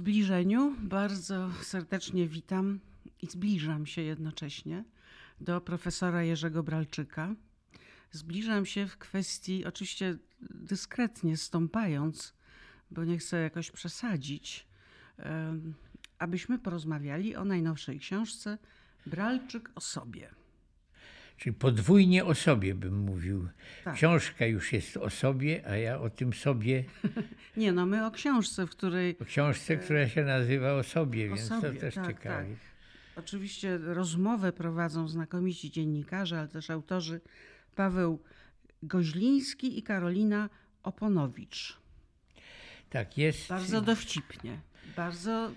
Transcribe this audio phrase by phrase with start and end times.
[0.00, 2.80] zbliżeniu bardzo serdecznie witam
[3.22, 4.84] i zbliżam się jednocześnie
[5.40, 7.34] do profesora Jerzego Bralczyka.
[8.10, 12.34] Zbliżam się w kwestii, oczywiście dyskretnie stąpając,
[12.90, 14.66] bo nie chcę jakoś przesadzić,
[16.18, 18.58] abyśmy porozmawiali o najnowszej książce
[19.06, 20.30] Bralczyk o sobie.
[21.40, 23.48] Czyli podwójnie o sobie bym mówił.
[23.84, 23.94] Tak.
[23.94, 26.84] Książka już jest o sobie, a ja o tym sobie,
[27.56, 31.36] Nie no, my o książce, w której o książce, która się nazywa o sobie, O
[31.36, 32.44] więc sobie, to też tak, ciekawe.
[32.48, 32.58] tak.
[33.16, 37.20] Oczywiście rozmowę prowadzą znakomici dziennikarze, ale też autorzy
[37.76, 38.22] Paweł
[38.82, 40.48] Goźliński i Karolina
[40.82, 41.78] Oponowicz.
[42.90, 43.48] Tak jest.
[43.48, 44.60] Bardzo dowcipnie,
[44.96, 45.50] bardzo,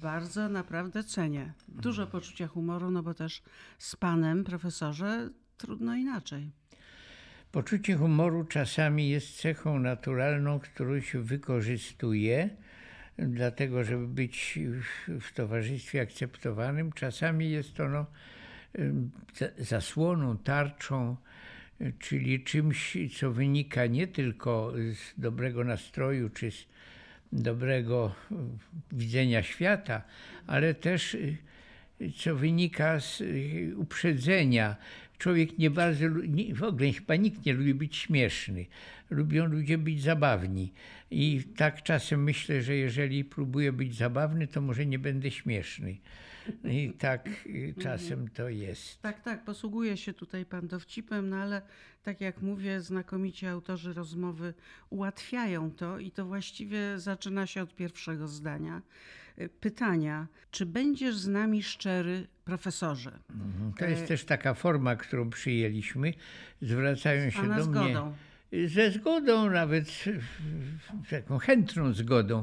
[0.00, 1.52] bardzo naprawdę cenię.
[1.68, 2.12] Dużo Mhm.
[2.20, 3.42] poczucia humoru, no bo też
[3.78, 6.50] z panem profesorze trudno inaczej.
[7.52, 12.50] Poczucie humoru czasami jest cechą naturalną, którą się wykorzystuje,
[13.18, 14.58] dlatego żeby być
[15.20, 16.92] w- towarzystwie akceptowanym.
[16.92, 18.06] Czasami jest ono
[19.58, 21.16] zasłoną, tarczą,
[21.98, 26.66] czyli czymś, co wynika nie tylko z dobrego nastroju czy z
[27.32, 28.14] dobrego
[28.92, 30.02] widzenia świata,
[30.46, 31.36] ale też y,
[32.16, 34.76] co wynika z y, uprzedzenia.
[35.18, 36.04] Człowiek nie bardzo,
[36.54, 38.66] w ogóle chyba nikt nie lubi być śmieszny.
[39.10, 40.72] Lubią ludzie być zabawni.
[41.10, 45.96] I tak czasem myślę, że jeżeli próbuję być zabawny, to może nie będę śmieszny.
[46.64, 49.02] I tak y, czasem to jest.
[49.02, 51.62] Tak, tak, posługuje się tutaj pan dowcipem, no ale
[52.02, 54.54] tak jak mówię, znakomici autorzy rozmowy
[54.90, 58.82] ułatwiają to i to właściwie zaczyna się od pierwszego zdania.
[59.38, 63.18] Y, Pytania, czy będziesz z nami szczery, profesorze?
[63.78, 66.14] To jest też taka forma, którą przyjęliśmy.
[66.62, 68.12] Zwracają się do mnie.
[68.66, 70.08] Ze zgodą, nawet z
[71.10, 72.42] taką chętną zgodą,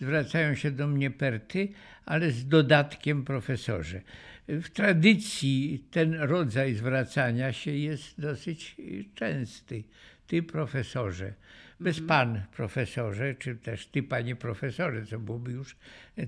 [0.00, 1.68] zwracają się do mnie perty,
[2.04, 4.00] ale z dodatkiem profesorze.
[4.48, 8.76] W tradycji ten rodzaj zwracania się jest dosyć
[9.14, 9.84] częsty.
[10.26, 11.34] Ty profesorze,
[11.80, 15.76] bez pan profesorze, czy też ty panie profesorze, co byłoby już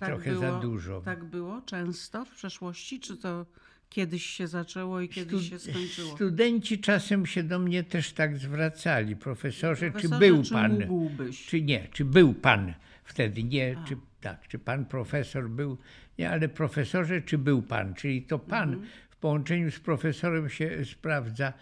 [0.00, 1.00] trochę za dużo.
[1.00, 3.46] Tak było często w przeszłości, czy to
[3.90, 6.14] kiedyś się zaczęło i kiedyś się skończyło?
[6.14, 9.16] Studenci czasem się do mnie też tak zwracali.
[9.16, 10.86] Profesorze, Profesorze, czy był czy pan?
[10.86, 11.46] mógłbyś?
[11.46, 11.88] Czy nie?
[11.92, 12.74] Czy był pan
[13.04, 13.42] wtedy?
[13.44, 15.78] Nie, czy tak, czy pan profesor był?
[16.18, 17.94] Nie, ale profesorze, czy był pan?
[17.94, 18.90] Czyli to pan Mhm.
[19.10, 21.52] w połączeniu z profesorem się sprawdza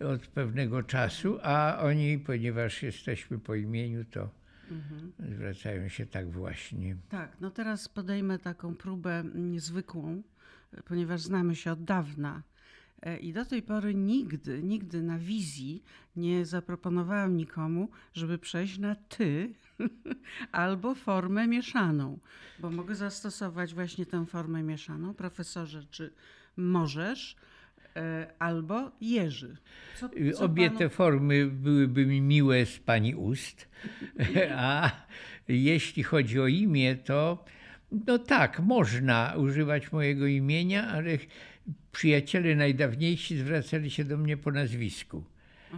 [0.00, 4.30] od pewnego czasu, a oni, ponieważ jesteśmy po imieniu, to
[4.70, 5.12] Mhm.
[5.34, 6.96] zwracają się tak właśnie.
[7.08, 10.22] Tak, no teraz podejmę taką próbę niezwykłą, e,
[10.84, 12.42] ponieważ znamy się od dawna.
[13.02, 15.82] E, I do tej pory nigdy, nigdy na wizji
[16.16, 19.54] nie zaproponowałam nikomu, żeby przejść na ty
[20.52, 22.18] albo formę mieszaną,
[22.58, 25.14] bo mogę zastosować właśnie tę formę mieszaną.
[25.14, 26.12] Profesorze, czy
[26.56, 27.36] możesz,
[27.96, 29.56] e, albo Jerzy.
[29.96, 33.68] Co, co Obie panu- te formy byłyby mi miłe z pani ust,
[34.56, 34.90] a
[35.48, 37.44] jeśli chodzi o imię, to
[38.06, 41.18] no tak, można używać mojego imienia, ale
[41.92, 45.24] przyjaciele najdawniejsi zwracali się do mnie po nazwisku.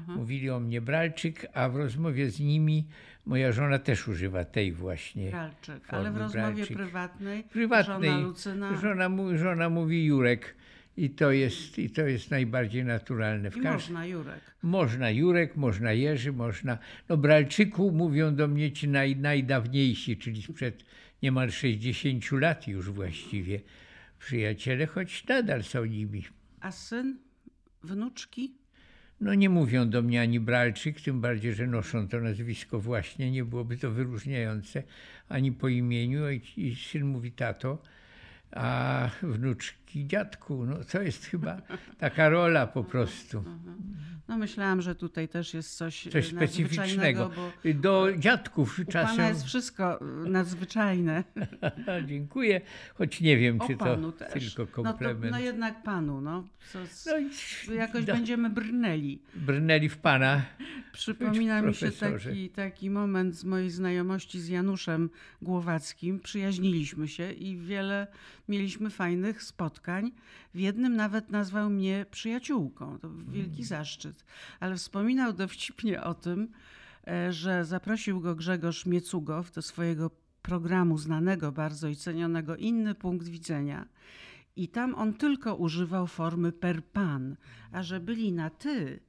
[0.09, 2.87] Mówili o mnie Bralczyk, a w rozmowie z nimi
[3.27, 5.31] moja żona też używa tej właśnie.
[5.31, 6.77] Bralczyk, ale w rozmowie Bralczyk.
[6.77, 8.11] prywatnej, Prywatnej.
[8.11, 10.55] żona Lucyna Żona, mówi, żona mówi Jurek
[10.97, 13.51] i to jest, i to jest najbardziej naturalne.
[13.51, 14.41] W i każdym można Jurek.
[14.63, 16.79] można Jurek, można Jerzy, można.
[17.09, 20.85] No, Bralczyku mówią do mnie ci naj, najdawniejsi, czyli sprzed
[21.23, 23.61] niemal 60 lat już właściwie
[24.19, 26.25] przyjaciele, choć nadal są nimi.
[26.61, 27.19] A syn,
[27.83, 28.55] wnuczki?
[29.21, 33.45] No nie mówią do mnie ani Bralczyk, tym bardziej, że noszą to nazwisko właśnie, nie
[33.45, 34.83] byłoby to wyróżniające,
[35.29, 36.31] ani po imieniu.
[36.31, 37.83] I, i syn mówi tato,
[38.51, 40.67] a wnuczki dziadku.
[40.67, 41.63] No to jest chyba
[41.99, 43.45] taka rola po prostu.
[44.29, 47.31] No myślałam, że tutaj też jest coś, Coś e, specyficznego.
[47.65, 49.29] bo Do dziadków u Pana czasem.
[49.29, 51.25] jest wszystko e, nadzwyczajne.
[52.09, 52.61] Dziękuję,
[52.95, 54.55] choć nie wiem, czy to też.
[54.55, 55.33] tylko No, to, komplement.
[55.33, 56.49] no jednak Panu, no.
[56.73, 56.79] Co,
[57.13, 59.23] No i jakoś będziemy brnęli.
[59.35, 60.43] brnęli w pana.
[60.93, 65.11] Przypomina mi się taki, taki moment z mojej znajomości z Januszem
[65.43, 66.21] Głowackim.
[66.21, 68.07] Przyjaźniliśmy się i wiele
[68.49, 69.82] mieliśmy fajnych spotkań.
[70.55, 72.99] W jednym nawet nazwał mnie przyjaciółką.
[72.99, 74.25] To wielki zaszczyt.
[74.61, 76.49] Ale wspominał dowcipnie o tym,
[77.07, 80.11] e, że zaprosił go Grzegorz Miecugow do swojego
[80.43, 83.89] programu znanego bardzo i cenionego Inny Punkt Widzenia.
[84.57, 87.37] I tam on tylko używał formy per pan,
[87.73, 89.01] a że byli na ty,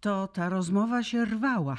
[0.00, 1.76] to ta rozmowa się rwała.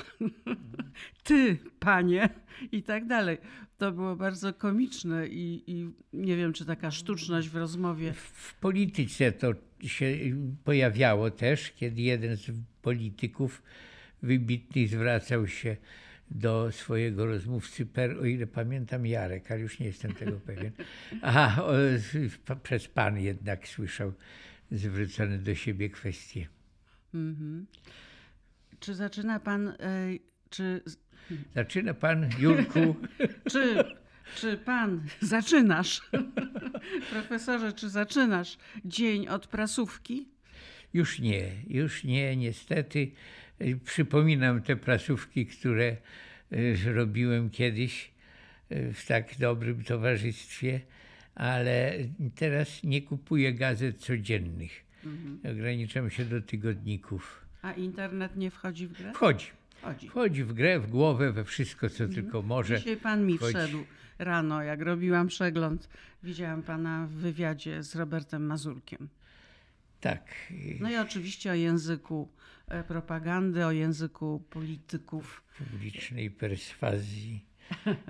[1.23, 2.29] Ty, panie,
[2.71, 3.37] i tak dalej.
[3.77, 8.13] To było bardzo komiczne i, i nie wiem, czy taka sztuczność w rozmowie.
[8.13, 10.17] W polityce to się
[10.63, 12.51] pojawiało też, kiedy jeden z
[12.81, 13.63] polityków
[14.21, 15.77] wybitnych zwracał się
[16.31, 20.71] do swojego rozmówcy, per, o ile pamiętam, Jarek, ale już nie jestem tego pewien.
[21.21, 21.73] Aha, o,
[22.63, 24.13] przez pan jednak słyszał
[24.71, 26.47] zwrócone do siebie kwestie.
[27.13, 27.65] Mhm.
[28.79, 29.75] Czy zaczyna pan, e,
[30.49, 30.81] czy...
[31.55, 32.95] Zaczyna pan, Jurku?
[33.51, 33.83] czy,
[34.35, 36.01] czy pan zaczynasz,
[37.11, 40.27] profesorze, czy zaczynasz dzień od prasówki?
[40.93, 43.11] Już nie, już nie, niestety.
[43.85, 45.97] Przypominam te prasówki, które
[46.51, 48.11] e, robiłem kiedyś
[48.69, 50.81] e, w tak dobrym towarzystwie,
[51.35, 51.93] ale
[52.35, 54.88] teraz nie kupuję gazet codziennych.
[55.05, 55.53] Mhm.
[55.53, 57.45] Ograniczam się do tygodników.
[57.61, 59.13] A internet nie wchodzi w grę?
[59.13, 59.45] Wchodzi.
[59.75, 60.09] Wchodzi.
[60.09, 62.13] Wchodzi w grę, w głowę, we wszystko, co mhm.
[62.13, 62.77] tylko może.
[62.77, 63.53] Dzisiaj pan mi wchodzi.
[63.53, 63.83] wszedł
[64.19, 65.89] rano, jak robiłam przegląd.
[66.23, 69.09] Widziałam pana w wywiadzie z Robertem Mazurkiem.
[70.01, 70.35] Tak.
[70.79, 72.29] No i oczywiście o języku
[72.67, 75.43] e, propagandy, o języku polityków.
[75.57, 77.48] Publicznej perswazji.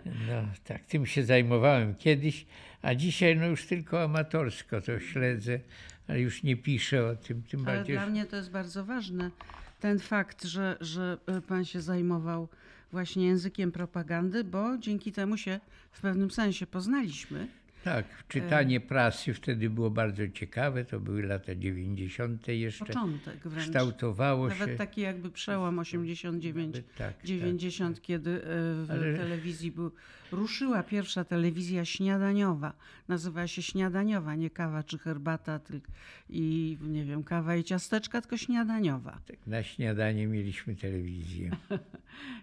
[0.06, 2.46] No tak, tym się zajmowałem kiedyś,
[2.82, 5.60] a dzisiaj no już tylko amatorsko to śledzę,
[6.08, 7.44] ale już nie piszę o tym.
[7.44, 7.96] Tym ale bardziej...
[7.96, 9.32] dla mnie to jest bardzo ważne,
[9.80, 12.48] ten fakt, że, że e, pan się zajmował
[12.92, 15.60] właśnie językiem propagandy, bo dzięki temu się
[15.92, 17.48] w pewnym sensie poznaliśmy.
[17.84, 20.86] Tak, czytanie prasy wtedy było bardzo ciekawe.
[20.86, 22.48] To były lata 90.
[22.48, 22.86] jeszcze.
[22.86, 23.68] Początek wręcz.
[23.68, 24.64] Kształtowało Nawet się.
[24.64, 27.14] Nawet taki jakby przełom 89-90, tak,
[27.96, 28.42] tak, kiedy e,
[28.86, 29.18] w Ale...
[29.18, 29.92] telewizji był,
[30.32, 32.74] ruszyła pierwsza telewizja śniadaniowa.
[33.08, 35.92] Nazywa się śniadaniowa, nie kawa czy herbata tylko,
[36.30, 39.20] i nie wiem, kawa i ciasteczka, tylko śniadaniowa.
[39.28, 41.52] Tak, na śniadanie mieliśmy telewizję.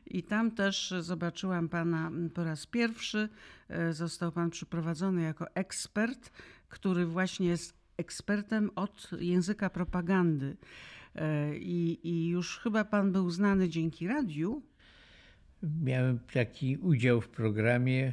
[0.07, 3.29] I tam też zobaczyłam pana po raz pierwszy.
[3.69, 6.33] E, został pan przyprowadzony jako ekspert,
[6.69, 10.57] który właśnie jest ekspertem od języka propagandy.
[11.15, 14.63] E, I, I, już chyba pan był znany dzięki radiu.
[15.83, 18.13] Miałem taki udział w programie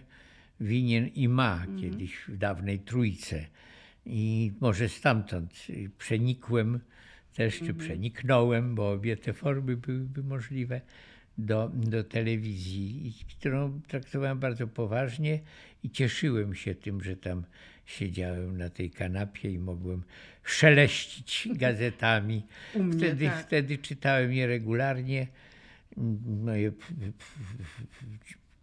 [0.60, 1.80] Winien i Ma, mhm.
[1.80, 3.46] kiedyś w dawnej Trójce.
[4.06, 5.54] I może stamtąd
[5.98, 6.80] przenikłem
[7.34, 7.78] też, czy mhm.
[7.78, 10.82] przeniknąłem, bo obie te formy byłyby możliwe
[11.38, 15.40] do, do telewizji, którą traktowałem bardzo poważnie
[15.84, 17.44] i cieszyłem się tym, że tam
[17.86, 20.04] siedziałem na tej kanapie i mogłem
[20.44, 22.46] szeleścić gazetami.
[22.76, 23.46] Mnie, wtedy, tak.
[23.46, 25.28] wtedy czytałem je regularnie.
[26.44, 26.72] Moje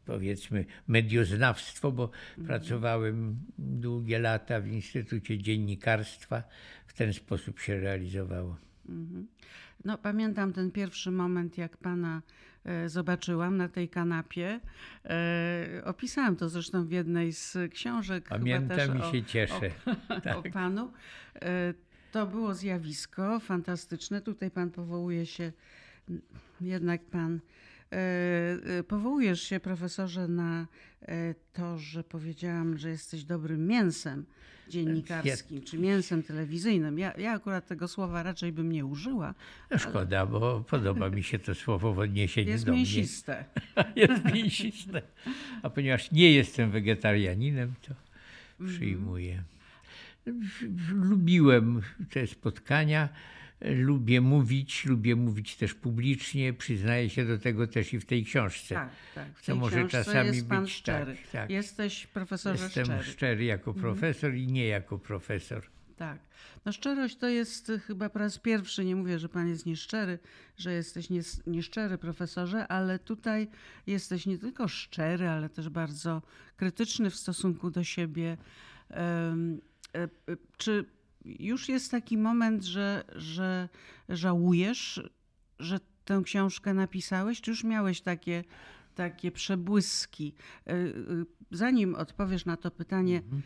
[0.05, 2.47] powiedzmy medioznawstwo, bo mhm.
[2.47, 6.43] pracowałem długie lata w Instytucie Dziennikarstwa.
[6.87, 8.57] W ten sposób się realizowało.
[8.89, 9.27] Mhm.
[9.85, 12.23] No, pamiętam ten pierwszy moment, jak pana
[12.87, 14.61] zobaczyłam na tej kanapie.
[15.05, 18.29] E, opisałam to zresztą w jednej z książek.
[18.29, 19.71] Pamiętam i się cieszę.
[20.09, 20.37] O, tak.
[20.37, 20.93] o panu.
[21.43, 21.75] E,
[22.13, 24.21] to było zjawisko fantastyczne.
[24.21, 25.53] Tutaj pan powołuje się,
[26.61, 27.41] jednak pan
[28.89, 30.67] powołujesz się, profesorze, na
[31.53, 34.25] to, że powiedziałam, że jesteś dobrym mięsem
[34.71, 36.99] dziennikarskim, czy mięsem telewizyjnym.
[36.99, 39.35] Ja, ja akurat tego słowa raczej bym nie użyła.
[39.71, 43.45] No szkoda, bo podoba mi się to słowo w odniesieniu jest do mięsiste.
[43.77, 43.85] mnie.
[44.09, 45.03] Jest mięsiste.
[45.63, 47.95] A ponieważ nie jestem wegetarianinem, to
[48.61, 48.77] mhm.
[48.77, 49.43] przyjmuję.
[50.93, 53.09] Lubiłem te spotkania
[53.61, 58.75] lubię mówić, lubię mówić też publicznie, przyznaję się do tego też i w tej książce.
[58.75, 59.39] Tak, tak.
[59.39, 61.17] W to może czasami jest pan być szczery.
[61.17, 61.51] Tak, tak.
[61.51, 63.03] Jesteś profesorem Jestem szczery.
[63.03, 63.83] szczery jako mhm.
[63.83, 65.63] profesor i nie jako profesor.
[65.97, 66.19] Tak.
[66.65, 70.19] No szczerość to jest chyba po raz pierwszy, nie mówię, że pan jest nieszczery,
[70.57, 71.09] że jesteś
[71.47, 73.49] nieszczery profesorze, ale tutaj
[73.87, 76.23] jesteś nie tylko szczery, ale też bardzo
[76.57, 78.37] krytyczny w stosunku do siebie.
[78.91, 79.37] E,
[80.57, 80.85] czy
[81.25, 83.69] już jest taki moment, że, że
[84.09, 85.03] żałujesz,
[85.59, 88.45] że tę książkę napisałeś, czy już miałeś takie,
[88.95, 90.35] takie przebłyski?
[90.67, 90.85] E, e,
[91.51, 93.43] zanim odpowiesz na to pytanie, mhm.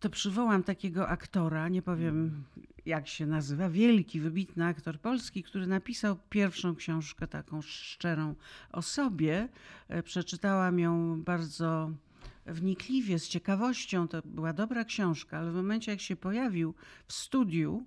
[0.00, 2.44] to przywołam takiego aktora, nie powiem
[2.86, 8.34] jak się nazywa, wielki, wybitny aktor polski, który napisał pierwszą książkę taką szczerą
[8.72, 9.48] o sobie.
[9.88, 11.90] E, przeczytałam ją bardzo
[12.46, 14.08] wnikliwie, z ciekawością.
[14.08, 16.74] To była dobra książka, ale w momencie, jak się pojawił
[17.06, 17.86] w studiu,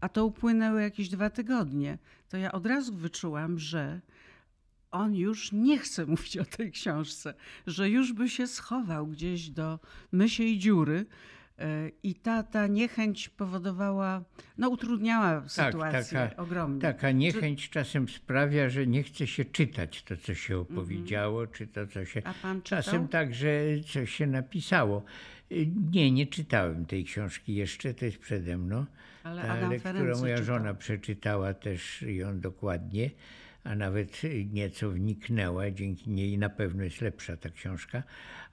[0.00, 4.00] a to upłynęły jakieś dwa tygodnie, to ja od razu wyczułam, że
[4.90, 7.34] on już nie chce mówić o tej książce,
[7.66, 9.78] że już by się schował gdzieś do
[10.12, 11.06] mysiej dziury.
[11.58, 14.24] E, I ta, ta niechęć powodowała,
[14.58, 16.80] no utrudniała Tak, sytuację taka- ogromnie.
[16.80, 21.86] Taka niechęć czasem sprawia, że nie chce się czytać to, co się opowiedziało, czy to,
[21.86, 22.22] co się.
[22.24, 23.08] A pan Czasem czytał?
[23.08, 23.48] tak, że
[23.92, 25.04] coś się napisało.
[25.52, 28.86] Y, Nie, nie czytałem tej książki jeszcze, to jest przede mną.
[29.24, 30.46] Ale lektura Ferency moja czytał.
[30.58, 33.10] żona przeczytała też ją dokładnie,
[33.64, 38.02] a nawet nieco wniknęła, dzięki niej na pewno jest lepsza ta książka.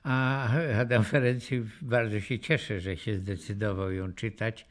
[0.03, 0.47] A
[0.79, 4.65] Adam Ferency bardzo się cieszę, że się zdecydował ją czytać.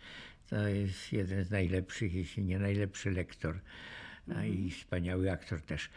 [0.51, 3.61] To jest jeden z najlepszych, jeśli nie najlepszy lektor
[4.37, 5.91] a i wspaniały aktor też.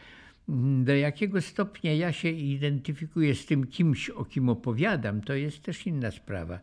[0.84, 5.86] Do jakiego stopnia ja się identyfikuję z tym kimś, o kim opowiadam, to jest też
[5.86, 6.60] inna sprawa.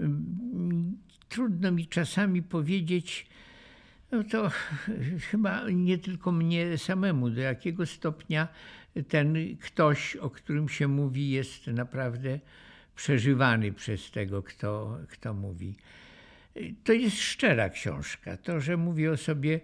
[0.00, 0.96] Mm,
[1.28, 3.26] Trudno mi czasami powiedzieć,
[4.12, 4.50] no to
[5.30, 8.48] chyba nie tylko mnie samemu, do jakiego stopnia
[9.08, 12.38] ten ktoś, o którym się mówi, jest naprawdę
[12.96, 15.74] przeżywany przez tego, kto, kto mówi.
[16.84, 18.36] To jest szczera książka.
[18.36, 19.60] To, że mówię o sobie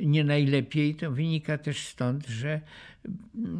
[0.00, 2.60] nie najlepiej, to wynika też stąd, że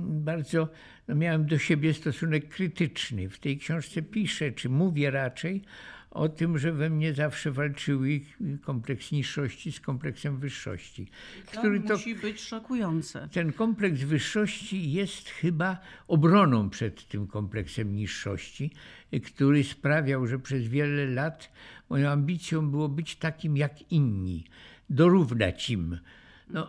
[0.05, 0.69] bardzo
[1.09, 3.29] no miałem do siebie stosunek krytyczny.
[3.29, 5.63] W tej książce piszę, czy mówię raczej
[6.11, 8.21] o tym, że we mnie zawsze walczyły
[8.63, 11.09] kompleks niższości z kompleksem wyższości.
[11.53, 11.63] To
[11.93, 13.29] musi być szokujące.
[13.33, 18.71] Ten kompleks wyższości jest chyba obroną przed tym kompleksem niższości,
[19.25, 21.53] który sprawiał, że przez wiele lat
[21.91, 24.45] moją ambicją było być takim jak inni,
[24.91, 25.99] dorównać im.
[26.53, 26.69] No,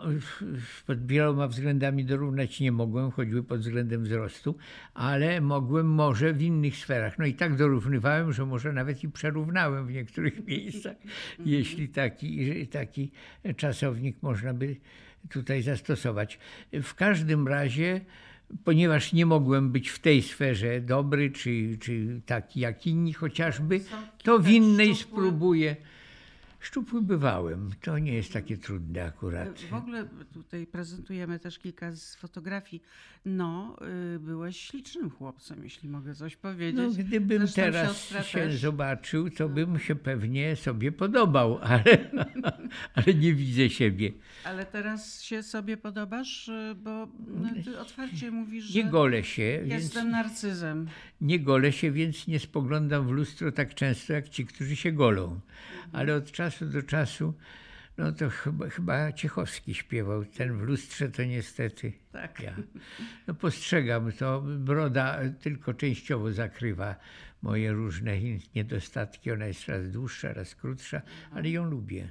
[0.86, 4.56] pod wieloma względami dorównać nie mogłem, choćby pod względem wzrostu,
[4.94, 7.18] ale mogłem może w innych sferach.
[7.18, 10.96] No i tak dorównywałem, że może nawet i przerównałem w niektórych miejscach,
[11.44, 13.10] jeśli taki, taki
[13.56, 14.76] czasownik można by
[15.30, 16.38] tutaj zastosować.
[16.82, 18.00] W każdym razie,
[18.64, 23.80] ponieważ nie mogłem być w tej sferze dobry, czy, czy taki jak inni chociażby,
[24.22, 25.76] to w innej spróbuję.
[26.62, 27.70] Szczupły bywałem.
[27.80, 29.60] To nie jest takie trudne akurat.
[29.60, 32.82] W ogóle tutaj prezentujemy też kilka z fotografii.
[33.24, 33.76] No,
[34.14, 36.96] y, byłeś ślicznym chłopcem, jeśli mogę coś powiedzieć.
[36.98, 38.60] No, gdybym Zresztą teraz się też.
[38.60, 41.84] zobaczył, to bym się pewnie sobie podobał, ale,
[42.94, 44.12] ale nie widzę siebie.
[44.44, 49.60] Ale teraz się sobie podobasz, y, bo no, ty otwarcie mówisz, że Nie golę się,
[49.64, 50.86] więc, jestem narcyzem.
[51.20, 55.40] nie golę się, więc nie spoglądam w lustro tak często jak ci, którzy się golą.
[55.92, 57.34] Ale od czasu do czasu,
[57.98, 62.40] no to chyba, chyba Ciechowski śpiewał, ten w lustrze to niestety Tak.
[62.40, 62.54] ja.
[63.26, 66.96] No postrzegam to, broda tylko częściowo zakrywa
[67.42, 68.12] moje różne
[68.54, 69.32] niedostatki.
[69.32, 72.08] Ona jest raz dłuższa, raz krótsza, ale ją lubię.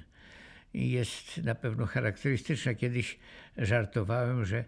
[0.74, 2.74] I jest na pewno charakterystyczna.
[2.74, 3.18] Kiedyś
[3.58, 4.64] żartowałem, że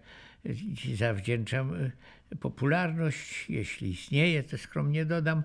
[0.95, 1.91] zawdzięczam e,
[2.37, 5.43] popularność, jeśli istnieje, to skromnie dodam,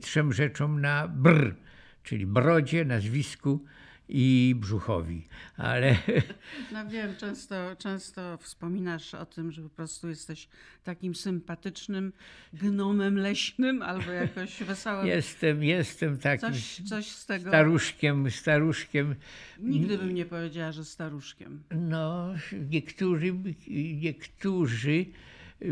[0.00, 1.54] trzem rzeczom na br,
[2.02, 3.64] czyli brodzie, nazwisku
[4.12, 5.26] i brzuchowi.
[5.56, 5.96] Ale
[6.72, 10.48] No wiem, często, często wspominasz o tym, że po prostu jesteś
[10.84, 12.12] takim sympatycznym
[12.52, 15.06] gnomem leśnym albo jakoś wesołym.
[15.06, 17.50] jestem, jestem takim Coś, coś z tego.
[17.50, 19.14] staruszkiem, staruszkiem.
[19.58, 21.62] Nigdy bym nie powiedziała, że staruszkiem.
[21.70, 22.34] No,
[22.70, 23.34] niektórzy,
[24.00, 25.06] niektórzy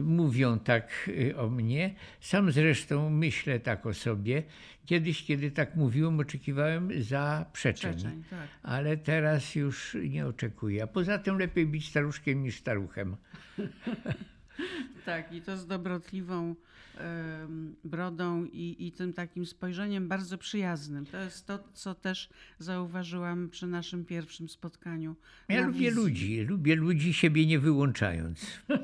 [0.02, 1.94] mówią tak y, o mnie.
[2.20, 4.42] Sam zresztą myślę tak o sobie.
[4.86, 7.94] Kiedyś, kiedy tak mówiłem, oczekiwałem zaprzeczeń.
[7.94, 8.48] Przeczeń, tak.
[8.62, 10.82] Ale teraz już nie oczekuję.
[10.82, 13.16] A poza tym lepiej być staruszkiem niż staruchem.
[15.04, 16.54] Tak, i to z dobrotliwą
[17.84, 21.06] brodą i, i tym takim spojrzeniem bardzo przyjaznym.
[21.06, 22.28] To jest to, co też
[22.58, 25.16] zauważyłam przy naszym pierwszym spotkaniu.
[25.48, 25.90] Ja lubię wizji.
[25.90, 28.46] ludzi, lubię ludzi siebie nie wyłączając.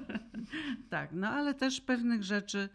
[0.90, 2.68] Tak, no ale też pewnych rzeczy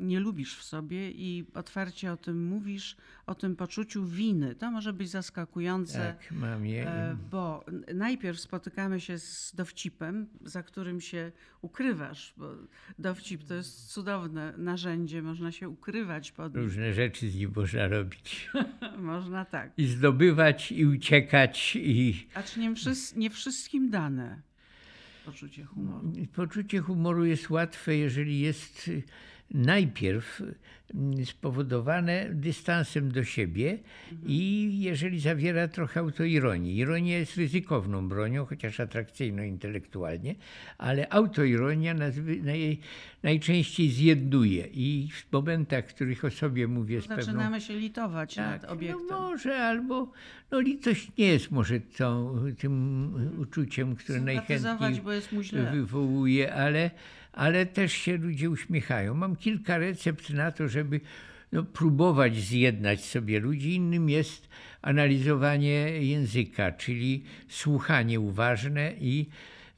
[0.00, 4.54] nie lubisz w sobie i otwarcie o tym mówisz, o tym poczuciu winy.
[4.54, 5.98] To może być zaskakujące.
[6.20, 6.88] Tak, mam je.
[6.88, 7.64] E, Bo
[7.94, 12.50] najpierw spotykamy się z dowcipem, za którym się ukrywasz, bo
[12.98, 16.62] dowcip to jest cudowne narzędzie, można się ukrywać pod nim.
[16.64, 18.50] Różne rzeczy z nim można robić.
[18.98, 19.72] Można tak.
[19.76, 24.42] I zdobywać, i uciekać, i Acz nie, wszys- nie wszystkim dane
[25.24, 26.12] poczucie humoru.
[26.34, 29.02] Poczucie humoru jest łatwe, jeżeli jest y,
[29.50, 30.54] najpierw y,
[31.26, 33.78] spowodowane dystansem do siebie
[34.26, 36.76] i jeżeli zawiera trochę autoironii.
[36.76, 40.34] Ironia jest ryzykowną bronią, chociaż atrakcyjną intelektualnie,
[40.78, 42.78] ale autoironia nazwy, naj,
[43.22, 48.36] najczęściej zjednuje i w momentach, w których o sobie mówię z pewną Zaczynamy się litować
[48.36, 49.06] nad tak, obiektem.
[49.10, 50.12] No może, albo
[50.50, 55.02] no litość nie jest może tą, tym uczuciem, które najchętniej
[55.72, 56.90] wywołuje, ale,
[57.32, 59.14] ale też się ludzie uśmiechają.
[59.14, 61.00] Mam kilka recept na to, żeby
[61.52, 64.48] no, próbować zjednać sobie ludzi, innym jest
[64.82, 69.26] analizowanie języka, czyli słuchanie uważne i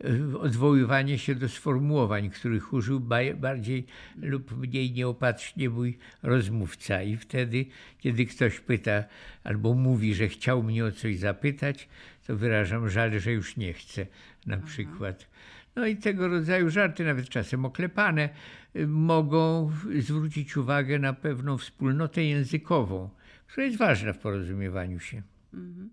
[0.04, 3.00] e, odwoływanie się do sformułowań, których użył
[3.34, 3.86] bardziej
[4.22, 7.02] lub mniej nieopatrznie mój rozmówca.
[7.02, 7.66] I wtedy,
[7.98, 9.04] kiedy ktoś pyta
[9.44, 11.88] albo mówi, że chciał mnie o coś zapytać,
[12.26, 14.06] to wyrażam żal, że już nie chce
[14.46, 15.26] na przykład.
[15.76, 18.28] No i tego rodzaju żarty, nawet czasem oklepane,
[18.76, 23.10] y, mogą zwrócić uwagę na pewną wspólnotę językową,
[23.46, 25.22] która jest ważna w porozumiewaniu się.
[25.54, 25.90] Mhm.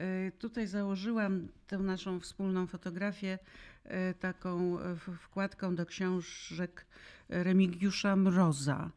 [0.00, 3.38] Y, tutaj założyłam tę naszą wspólną fotografię
[3.84, 4.78] y, taką
[5.18, 6.86] wkładką do książek
[7.28, 8.90] Remigiusza Mroza.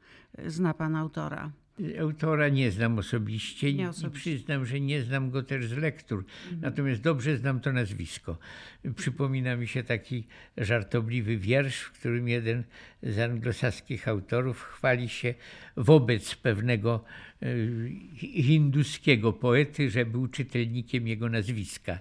[0.46, 1.52] Zna pan autora?
[2.00, 4.32] Autora nie znam osobiście, nie osobiście.
[4.32, 6.24] i przyznam, że nie znam go też z lektur.
[6.44, 6.62] Mhm.
[6.62, 8.38] Natomiast dobrze znam to nazwisko.
[8.96, 10.24] Przypomina mi się taki
[10.58, 12.64] żartobliwy wiersz, w którym jeden
[13.04, 15.34] z anglosaskich autorów chwali się
[15.78, 17.04] wobec pewnego
[17.42, 17.48] e,
[18.42, 22.00] hinduskiego poety, że był czytelnikiem jego nazwiska.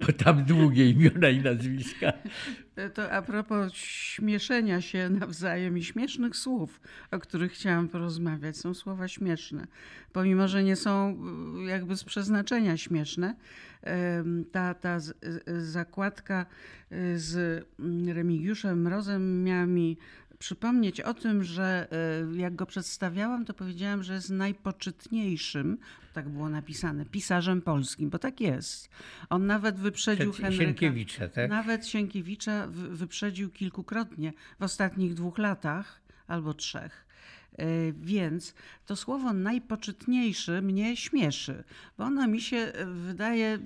[0.00, 2.12] Bo tam długie imiona i nazwiska.
[2.94, 6.80] To a propos śmieszenia się nawzajem i śmiesznych słów,
[7.10, 8.56] o których chciałam porozmawiać.
[8.56, 9.66] Są słowa śmieszne.
[10.12, 11.16] Pomimo, że nie są
[11.62, 13.34] y, jakby z przeznaczenia śmieszne,
[14.52, 14.98] ta, ta
[15.58, 16.46] zakładka
[16.92, 19.96] y, z mm, Remigiuszem Mrozem miała mi
[20.40, 21.88] przypomnieć o tym, że
[22.32, 25.78] e, jak go przedstawiałam, to powiedziałam, że jest najpoczytniejszym,
[26.12, 28.88] tak było napisane, pisarzem polskim, bo tak jest.
[29.28, 30.64] On nawet wyprzedził Przed Henryka.
[30.64, 31.50] Sienkiewicza, tak?
[31.50, 37.06] Nawet Sienkiewicza wyprzedził kilkukrotnie w ostatnich dwóch latach albo trzech.
[37.60, 38.54] E, więc
[38.86, 41.64] to słowo najpoczytniejszy mnie śmieszy,
[41.98, 43.58] bo ono mi się e, wydaje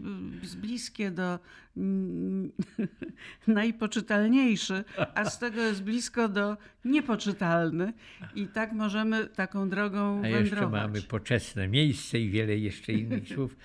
[0.57, 1.39] bliskie do
[3.47, 4.85] najpoczytalniejszy,
[5.15, 7.93] a z tego jest blisko do niepoczytalny.
[8.35, 10.51] I tak możemy taką drogą a wędrować.
[10.51, 13.57] jeszcze mamy poczesne miejsce i wiele jeszcze innych słów,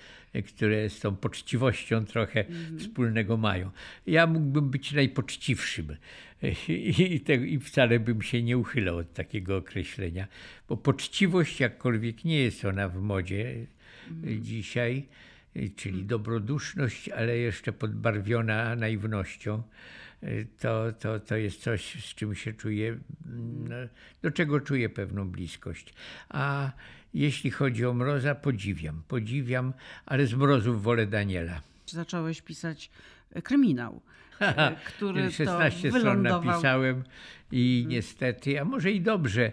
[0.46, 2.78] które z tą poczciwością trochę mm.
[2.78, 3.70] wspólnego mają.
[4.06, 5.96] Ja mógłbym być najpoczciwszym
[6.68, 10.28] i, te, i wcale bym się nie uchylał od takiego określenia,
[10.68, 13.66] bo poczciwość, jakkolwiek nie jest ona w modzie
[14.10, 14.42] mm.
[14.42, 15.06] dzisiaj,
[15.76, 19.62] czyli dobroduszność, ale jeszcze podbarwiona naiwnością,
[20.58, 22.98] to, to, to jest coś, z czym się czuję,
[23.68, 23.76] no,
[24.22, 25.94] do czego czuję pewną bliskość.
[26.28, 26.72] A
[27.14, 29.72] jeśli chodzi o Mroza, podziwiam, podziwiam,
[30.06, 31.60] ale z Mrozów wolę Daniela.
[31.86, 32.90] Zacząłeś pisać
[33.42, 34.00] kryminał.
[34.96, 37.04] Który 16 stron napisałem
[37.52, 39.52] i niestety, a może i dobrze,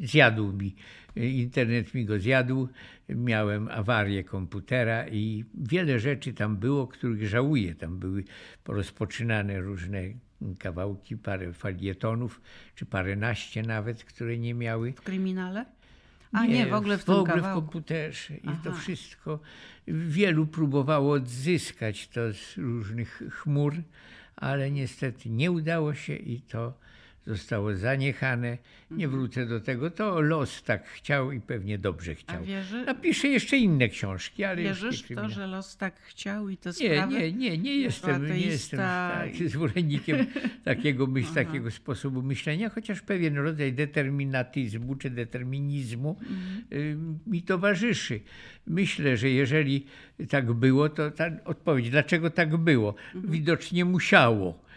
[0.00, 0.74] zjadł mi,
[1.16, 2.68] internet mi go zjadł,
[3.08, 7.74] miałem awarię komputera i wiele rzeczy tam było, których żałuję.
[7.74, 8.24] Tam były
[8.64, 10.02] porozpoczynane różne
[10.58, 12.40] kawałki, parę falietonów,
[12.74, 14.92] czy paręnaście nawet, które nie miały.
[14.92, 15.64] W kryminale?
[16.32, 18.34] A nie, nie w ogóle w, w ogóle w komputerze.
[18.36, 18.60] I Aha.
[18.64, 19.40] to wszystko
[19.86, 23.74] wielu próbowało odzyskać to z różnych chmur,
[24.36, 26.74] ale niestety nie udało się i to
[27.26, 28.58] zostało zaniechane.
[28.90, 29.10] Nie mhm.
[29.10, 29.90] wrócę do tego.
[29.90, 32.44] To los tak chciał i pewnie dobrze chciał.
[32.44, 32.84] Wierzy...
[32.84, 36.74] Napiszę jeszcze inne książki, ale Wierzysz w to, że los tak chciał i te nie,
[36.74, 37.14] sprawy?
[37.14, 40.26] Nie, nie, nie jestem, nie jestem tak, zwolennikiem
[40.64, 47.18] takiego, myśl, takiego sposobu myślenia, chociaż pewien rodzaj determinatyzmu czy determinizmu mhm.
[47.26, 48.20] mi towarzyszy.
[48.66, 49.86] Myślę, że jeżeli
[50.28, 52.94] tak było, to ta odpowiedź, dlaczego tak było?
[53.14, 53.32] Mhm.
[53.32, 54.69] Widocznie musiało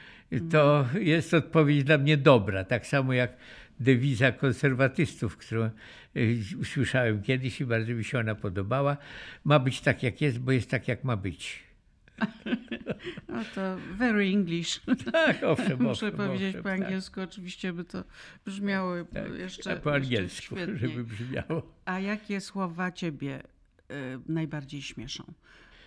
[0.51, 2.63] to jest odpowiedź dla mnie dobra.
[2.63, 3.37] Tak samo jak
[3.79, 5.69] dewiza konserwatystów, którą
[6.15, 8.97] y, usłyszałem kiedyś i bardzo mi się ona podobała.
[9.43, 11.63] Ma być tak, jak jest, bo jest tak, jak ma być.
[13.27, 14.81] No to very English.
[15.11, 15.77] Tak, owszem.
[15.83, 16.81] Muszę owszem, powiedzieć owszem, po tak.
[16.81, 17.29] angielsku, tak.
[17.29, 18.03] oczywiście by to
[18.45, 19.75] brzmiało tak, jeszcze.
[19.75, 21.73] po angielsku, jeszcze żeby brzmiało.
[21.85, 23.43] A jakie słowa ciebie
[23.91, 25.23] y, najbardziej śmieszą?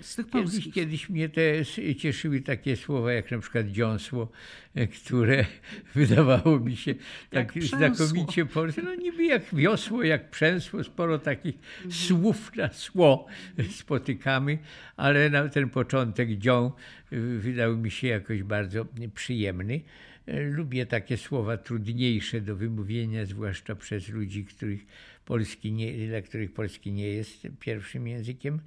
[0.00, 4.28] Z tych kiedyś, kiedyś mnie te cieszyły takie słowa jak na przykład dziąsło,
[4.74, 5.44] e, które
[5.94, 6.94] wydawało mi się
[7.30, 8.82] tak znakomicie polskie.
[8.82, 11.92] No niby jak wiosło, jak przęsło, sporo takich mhm.
[11.92, 13.26] słów na sło
[13.70, 14.59] spotykamy,
[14.96, 16.72] ale na ten początek dzią
[17.12, 19.80] e, wydał mi się jakoś bardzo przyjemny.
[20.26, 24.86] Lubię takie słowa trudniejsze do wymówienia, zwłaszcza przez ludzi, których
[25.24, 28.60] polski nie, dla których polski nie jest pierwszym językiem.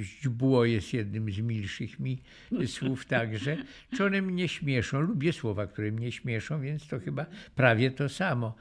[0.00, 2.18] Źdźbło jest jednym z milszych mi
[2.66, 3.56] słów także.
[3.96, 5.00] Czy one mnie śmieszą?
[5.00, 8.54] Lubię słowa, które mnie śmieszą, więc to chyba prawie to samo.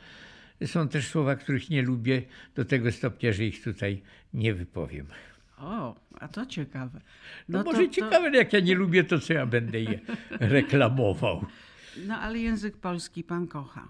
[0.65, 2.21] Są też słowa, których nie lubię
[2.56, 4.01] do tego stopnia, że ich tutaj
[4.34, 5.06] nie wypowiem.
[5.58, 7.01] O, a to ciekawe.
[7.49, 8.38] No, no może to, ciekawe, to...
[8.38, 9.99] jak ja nie lubię, to co ja będę je
[10.56, 11.45] reklamował.
[12.08, 13.88] No ale język polski pan kocha.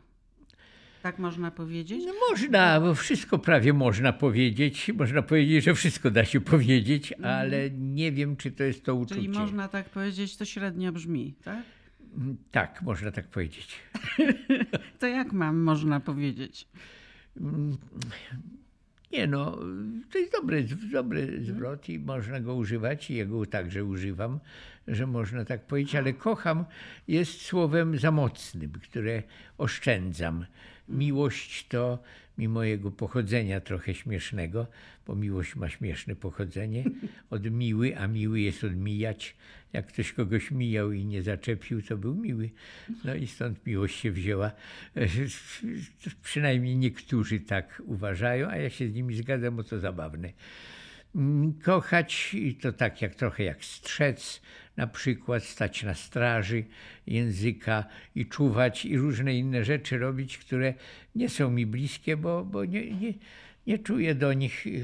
[1.02, 2.04] Tak można powiedzieć?
[2.08, 4.92] No można, bo wszystko prawie można powiedzieć.
[4.98, 7.36] Można powiedzieć, że wszystko da się powiedzieć, Mhm.
[7.40, 9.16] ale nie wiem, czy to jest to uczucie.
[9.16, 11.64] Czyli można tak powiedzieć, to średnio brzmi, tak?
[12.52, 13.76] Tak, można tak powiedzieć.
[15.00, 16.68] To jak mam można powiedzieć?
[19.12, 19.58] Nie no,
[20.12, 24.40] to jest dobry, dobry zwrot i można go używać i ja go także używam,
[24.88, 26.66] że można tak powiedzieć, ale kocham
[27.08, 29.24] jest słowem za mocnym, które
[29.58, 30.46] oszczędzam.
[30.90, 32.00] Miłość to,
[32.38, 34.68] mimo jego pochodzenia trochę śmiesznego,
[35.08, 36.84] bo miłość ma śmieszne pochodzenie,
[37.30, 39.36] od miły, a miły jest odmijać.
[39.74, 42.50] Jak ktoś kogoś mijał i nie zaczepił, to był miły.
[43.04, 44.52] No i stąd miłość się wzięła.
[46.24, 50.34] Przynajmniej niektórzy tak uważają, a ja się z nimi zgadzam, bo to zabawne.
[51.16, 54.42] Mm, Kochać to tak jak trochę jak strzec,
[54.78, 56.64] na przykład stać na straży
[57.08, 60.74] języka i czuwać i różne inne rzeczy robić, które
[61.16, 63.14] nie są mi bliskie, bo, bo nie, nie,
[63.68, 64.84] nie czuję do nich y,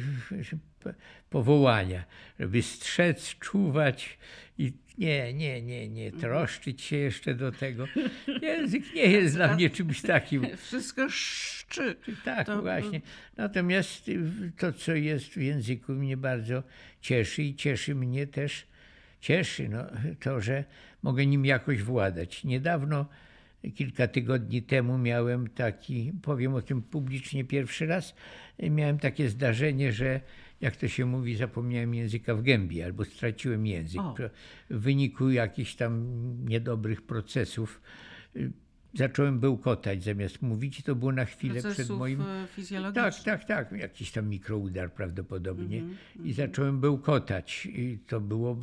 [0.84, 0.94] p-
[1.30, 2.04] powołania,
[2.39, 4.18] żeby strzec, czuwać
[4.58, 7.88] i nie, nie, nie, nie, troszczyć się jeszcze do tego.
[8.42, 10.48] Język nie jest dla mnie czymś takim.
[10.68, 11.96] Wszystko szczy.
[12.26, 13.02] Tak, To- właśnie.
[13.38, 14.22] Natomiast y,
[14.58, 16.63] to, co jest w języku, mnie bardzo
[17.02, 18.68] cieszy i cieszy mnie też,
[19.22, 19.86] cieszy no,
[20.20, 20.63] to, że
[21.04, 22.44] mogę nim jakoś władać.
[22.44, 23.06] Niedawno,
[23.76, 28.15] kilka tygodni temu miałem taki, powiem o tym publicznie pierwszy raz,
[28.60, 30.22] miałem takie zdarzenie, że
[30.62, 34.02] jak to się mówi, zapomniałem języka w gębie albo straciłem język.
[34.02, 34.15] O.
[34.69, 36.06] W wyniku jakichś tam
[36.45, 37.82] niedobrych procesów
[38.36, 38.52] y,
[38.93, 42.21] zacząłem bełkotać zamiast mówić i to było na chwilę przed moim...
[42.21, 42.47] e,
[42.91, 43.71] Tak, tak, tak.
[43.71, 45.78] Jakiś tam mikroudar prawdopodobnie.
[45.80, 47.65] Mhm, I zacząłem bełkotać.
[47.65, 48.58] I to było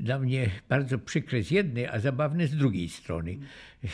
[0.00, 3.38] dla mnie bardzo przykre z jednej, a zabawne z drugiej strony.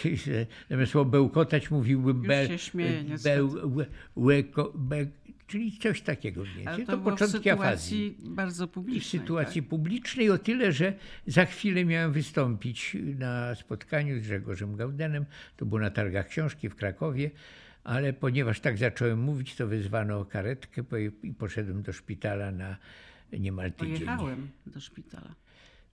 [0.70, 5.06] Zamiast słowa bełkotać mówiłbym Już be, się śmieję, beł, łe, łeko, be,
[5.46, 6.86] czyli coś takiego mniej więcej.
[6.86, 8.08] to, To, początki afazji.
[8.08, 9.20] sytuacji bardzo I w publicznej.
[9.20, 9.68] sytuacji tak?
[9.70, 10.94] publicznej o tyle, że
[11.26, 15.24] za chwilę miałem wystąpić na spotkaniu z Grzegorzem Gaudenem.
[15.56, 17.30] To było na targach książki w Krakowie,
[17.84, 20.82] ale ponieważ tak zacząłem mówić, to wezwano karetkę
[21.22, 22.76] i poszedłem do szpitala na
[23.32, 23.94] niemal tydzień.
[23.94, 25.34] Pojechałem do szpitala.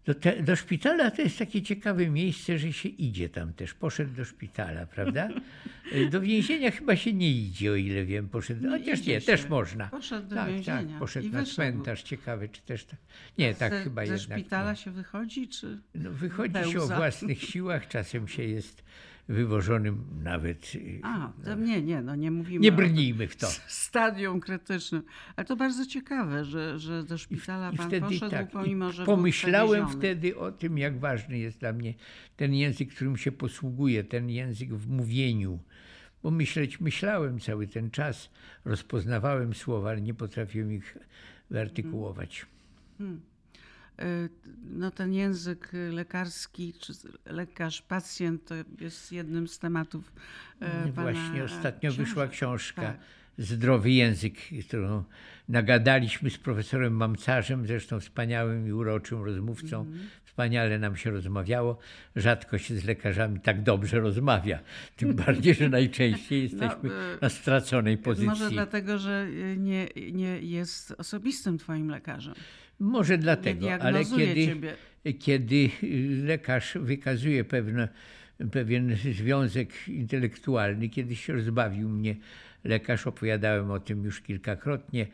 [0.09, 3.73] Do, te, do szpitala to jest takie ciekawe miejsce, że się idzie tam też.
[3.73, 5.29] Poszedł do szpitala, prawda?
[6.11, 8.29] Do więzienia chyba się nie idzie, o ile wiem.
[8.29, 9.25] Poszedł, Nie chociaż nie, się.
[9.25, 9.87] też można.
[9.87, 11.55] Poszedł do tak, więzienia tak, poszedł i na wyszedł.
[11.55, 12.03] cmentarz.
[12.03, 12.99] Ciekawe, czy też tak.
[13.37, 14.39] Nie, tak ze, chyba ze jednak.
[14.39, 14.77] szpitala nie.
[14.77, 15.77] się wychodzi, czy...
[15.95, 16.97] No, wychodzi się o pełza?
[16.97, 18.83] własnych siłach, czasem się jest
[19.29, 20.75] wywożonym nawet.
[20.75, 23.47] y, A, to nie, nie, no nie mówimy Nie brnijmy w to.
[23.67, 25.03] stadium krytycznym.
[25.35, 28.93] Ale to bardzo ciekawe, że, że do szpitala I pan wtedy poszedł, tak, pomimo, i
[28.93, 31.93] że pomyślałem wtedy o tym, jak ważny jest dla mnie
[32.37, 35.59] ten język, którym się posługuję, ten język w mówieniu.
[36.23, 38.29] Bo myśleć myślałem cały ten czas,
[38.65, 40.97] rozpoznawałem słowa, ale nie potrafiłem ich
[41.49, 42.45] wyartykułować.
[43.01, 43.03] Y,
[44.71, 50.13] No ten język lekarski, czy z- lekarz, pacjent to jest jednym z tematów
[50.61, 52.31] e, No pana Właśnie ostatnio wyszła książek.
[52.31, 52.97] książka Tak.
[53.37, 54.33] Zdrowy język,
[54.67, 55.03] którą
[55.49, 59.79] nagadaliśmy z profesorem Mamcarzem, zresztą wspaniałym i uroczym rozmówcą.
[59.81, 60.09] Mhm.
[60.25, 61.79] Wspaniale nam się rozmawiało.
[62.15, 64.59] Rzadko się z lekarzami tak dobrze rozmawia.
[64.97, 68.27] Tym bardziej, że najczęściej jesteśmy e, na straconej pozycji.
[68.29, 72.33] Może dlatego, że nie, nie jest osobistym twoim lekarzem.
[72.79, 74.73] Może dlatego, ale kiedy, ciebie.
[75.19, 75.69] kiedy
[76.23, 77.87] lekarz wykazuje pewne,
[78.51, 82.15] pewien związek intelektualny, kiedyś rozbawił mnie
[82.63, 85.07] lekarz, opowiadałem o tym już kilkakrotnie,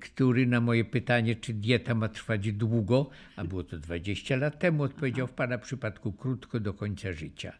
[0.00, 4.82] który na moje pytanie, czy dieta ma trwać długo, a było to 20 lat temu,
[4.82, 7.52] odpowiedział w pana przypadku krótko do końca życia.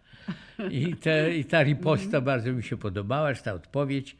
[0.70, 4.16] I, te, i ta riposta bardzo mi się podobała, ta odpowiedź.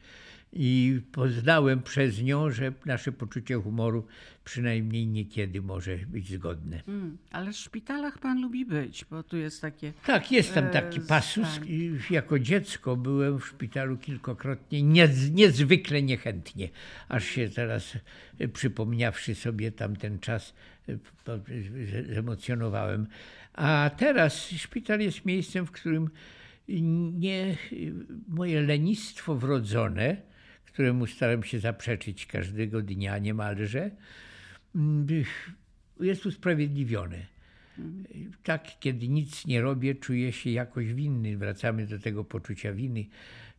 [0.53, 4.07] I poznałem przez nią, że nasze poczucie humoru
[4.45, 6.81] przynajmniej niekiedy może być zgodne.
[6.87, 9.93] Mm, ale w szpitalach pan lubi być, bo tu jest takie.
[10.05, 11.47] Tak, jest tam E, taki pasus.
[11.59, 11.63] tak.
[12.11, 16.69] Jako dziecko byłem w szpitalu kilkokrotnie, niez, niezwykle niechętnie.
[17.09, 17.97] Aż się teraz,
[18.39, 20.53] e, przypomniawszy sobie tamten czas,
[20.89, 20.97] e,
[22.13, 23.07] zemocjonowałem.
[23.53, 26.09] A teraz szpital jest miejscem, w którym
[27.13, 27.55] nie
[28.27, 30.28] moje lenistwo wrodzone,
[30.79, 33.91] któremu staram się zaprzeczyć każdego dnia niemalże,
[34.75, 35.07] mm,
[35.99, 37.25] jest usprawiedliwione.
[38.43, 41.37] Tak, kiedy nic nie robię, czuję się jakoś winny.
[41.37, 43.05] Wracamy do tego poczucia winy,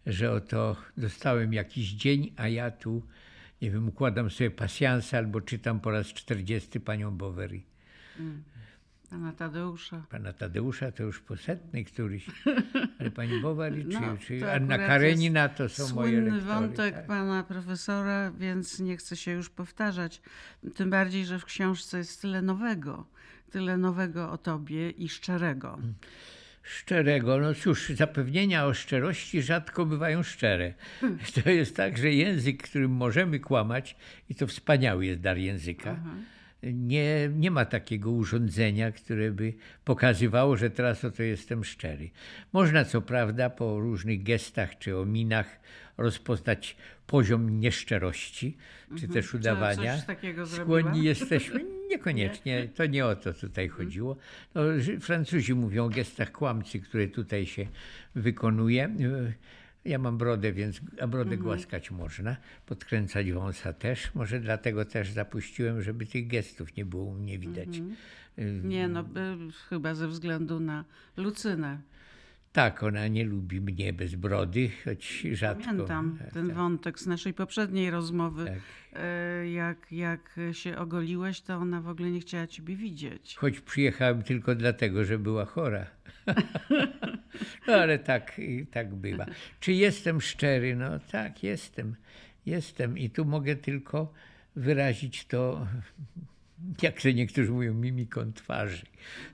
[0.07, 3.03] że oto dostałem jakiś dzień, a ja tu,
[3.63, 7.61] nie wiem, układam sobie pasjansa albo czytam po raz 40 panią Bovary.
[9.11, 10.03] Pana Tadeusza.
[10.11, 12.27] Pana Tadeusza to już posetny któryś,
[12.99, 16.55] ale pani Bowary czy, No, czy Anna Karenina to są moje Słynny lektory.
[16.55, 17.07] wątek tak.
[17.07, 20.23] pana profesora, więc nie chcę się już powtarzać.
[20.75, 23.07] Tym bardziej, że w książce jest tyle nowego,
[23.51, 25.79] tyle nowego o tobie i szczerego.
[26.63, 30.75] Szczerego, no cóż, zapewnienia o szczerości rzadko bywają szczere.
[31.45, 33.97] To jest tak, że język, którym możemy kłamać,
[34.29, 35.97] i to wspaniały jest dar języka,
[36.63, 42.11] nie, nie ma takiego urządzenia, które by pokazywało, że teraz oto jestem szczery.
[42.53, 45.61] Można co prawda po różnych gestach czy o minach
[45.99, 48.57] rozpoznać poziom nieszczerości,
[48.99, 49.99] czy też udawania.
[50.47, 54.17] Skłonni jesteśmy, niekoniecznie, to nie o to tutaj chodziło.
[54.55, 54.63] No,
[55.01, 57.67] Francuzi mówią o gestach kłamcy, które tutaj się
[58.15, 58.89] wykonuje.
[59.85, 64.15] Ja mam brodę, więc a brodę głaskać można, podkręcać wąsa też.
[64.15, 67.69] Może dlatego też zapuściłem, żeby tych gestów nie było u mnie widać.
[68.63, 69.37] Nie, no by,
[69.69, 70.85] chyba ze względu na
[71.17, 71.81] Lucynę.
[72.53, 75.65] Tak, ona nie lubi mnie bez brody, choć rzadko.
[75.65, 76.57] Pamiętam Tak, ten tak.
[76.57, 78.45] wątek z naszej poprzedniej rozmowy.
[78.45, 78.59] Tak.
[78.93, 83.37] E, Jak, jak się ogoliłeś, to ona w ogóle nie chciała ciebie widzieć.
[83.37, 85.87] Choć przyjechałem tylko dlatego, że była chora.
[87.67, 88.41] No ale tak,
[88.71, 89.27] tak bywa.
[89.61, 90.77] Czy jestem szczery?
[90.77, 91.97] No tak, jestem.
[92.47, 94.13] Jestem i tu mogę tylko
[94.57, 95.67] wyrazić to,
[96.83, 98.87] jak to niektórzy mówią, mimiką twarzy.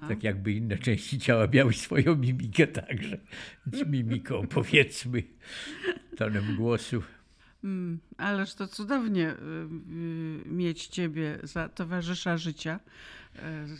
[0.09, 3.18] Tak jakby inne części ciała miały swoją mimikę także.
[3.66, 5.22] Więc mimiką powiedzmy,
[6.16, 7.02] tonem głosu.
[7.64, 12.80] Mm, ależ to cudownie y, y, mieć ciebie za towarzysza życia.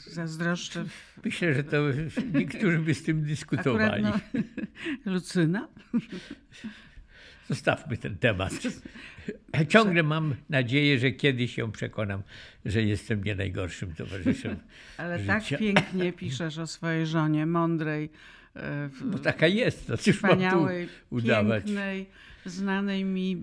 [0.09, 0.85] Y, Zazdroszczę.
[1.25, 1.77] Myślę, że to
[2.35, 4.03] niektórzy by z tym Akurat dyskutowali.
[4.03, 4.21] no,
[5.13, 5.69] Lucyna?
[7.49, 8.53] Zostawmy ten temat.
[9.69, 12.23] Ciągle mam nadzieję, że kiedyś się przekonam,
[12.65, 14.57] że jestem nie najgorszym towarzyszem.
[14.99, 15.41] Ale życia.
[15.51, 18.11] tak pięknie piszesz o swojej żonie, mądrej,
[18.57, 21.65] e, w- Bo taka jest, no cóż mam tu wspaniałej, udawać.
[21.65, 22.07] pięknej,
[22.47, 23.37] znanej mi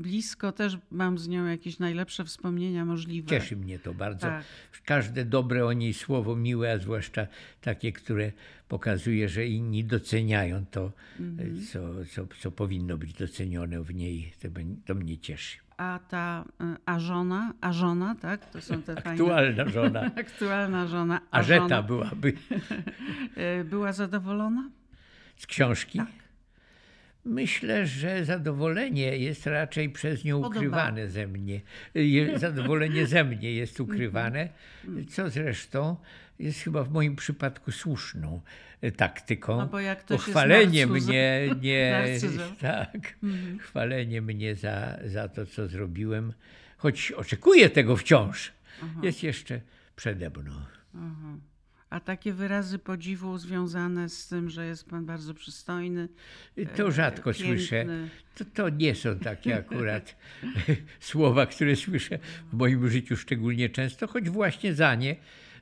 [0.00, 0.52] blisko.
[0.52, 3.28] Też mam z nią jakieś najlepsze wspomnienia możliwe.
[3.28, 4.26] Cieszy mnie to bardzo.
[4.26, 4.44] Tak.
[4.84, 7.26] Każde dobre o niej słowo miłe, a zwłaszcza
[7.60, 8.32] takie, które
[8.68, 11.62] pokazuje, że inni doceniają to, Mhm.
[11.72, 11.80] co,
[12.14, 14.32] co, co powinno być docenione w niej.
[14.42, 14.48] To,
[14.86, 15.58] to mnie cieszy.
[15.76, 18.50] A ta y, a żona, a żona, tak?
[18.50, 19.10] To są te fajne...
[19.10, 20.00] Aktualna żona.
[20.24, 21.20] Aktualna żona.
[21.30, 22.28] A Ażeta żona, byłaby
[23.60, 24.70] y, była zadowolona?
[25.36, 25.98] z książki.
[25.98, 26.08] Tak.
[27.24, 31.60] Myślę, że zadowolenie jest raczej przez nią ukrywane ze mnie.
[32.36, 34.48] Zadowolenie ze mnie jest ukrywane,
[34.84, 35.06] Mhm.
[35.06, 35.96] co zresztą
[36.38, 38.40] jest chyba w moim przypadku słuszną
[38.80, 39.56] e, taktyką.
[40.10, 42.04] No chwalenie mnie, nie,
[42.60, 43.58] tak, Mhm.
[43.58, 46.32] chwalenie mnie za, za to, co zrobiłem,
[46.76, 48.52] choć oczekuję tego wciąż,
[49.02, 49.60] jest jeszcze
[49.96, 50.52] przede mną.
[50.94, 51.36] Aha.
[51.90, 56.08] A takie wyrazy podziwu związane z tym, że jest pan bardzo przystojny.
[56.76, 57.56] To rzadko E, piękny.
[57.58, 57.86] słyszę.
[58.34, 60.16] To, to nie są takie akurat
[61.00, 62.18] słowa, które słyszę
[62.52, 65.16] w moim życiu szczególnie często, choć właśnie za nie,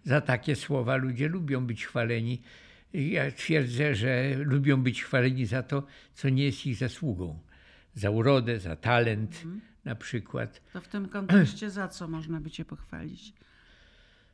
[0.04, 2.42] za takie słowa ludzie lubią być chwaleni.
[2.92, 7.38] Ja twierdzę, że lubią być chwaleni za to, co nie jest ich zasługą.
[7.94, 9.60] Za urodę, za talent Mhm.
[9.84, 10.60] na przykład.
[10.72, 13.32] To w tym kontekście za co można by cię pochwalić?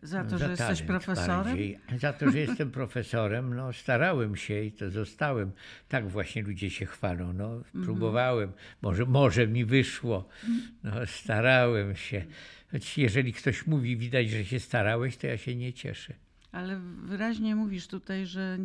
[0.04, 1.44] Za to, No, Za że jesteś profesorem?
[1.44, 1.78] bardziej.
[2.00, 5.52] Za to, że jestem profesorem, no starałem się i to zostałem.
[5.88, 7.32] Tak właśnie ludzie się chwalą.
[7.32, 7.84] No, Mhm.
[7.84, 10.28] próbowałem, może, może mi wyszło.
[10.84, 12.24] No, starałem się.
[12.72, 16.14] Choć jeżeli ktoś mówi, widać, że się starałeś, to ja się nie cieszę.
[16.52, 18.58] Ale wyraźnie mówisz tutaj, że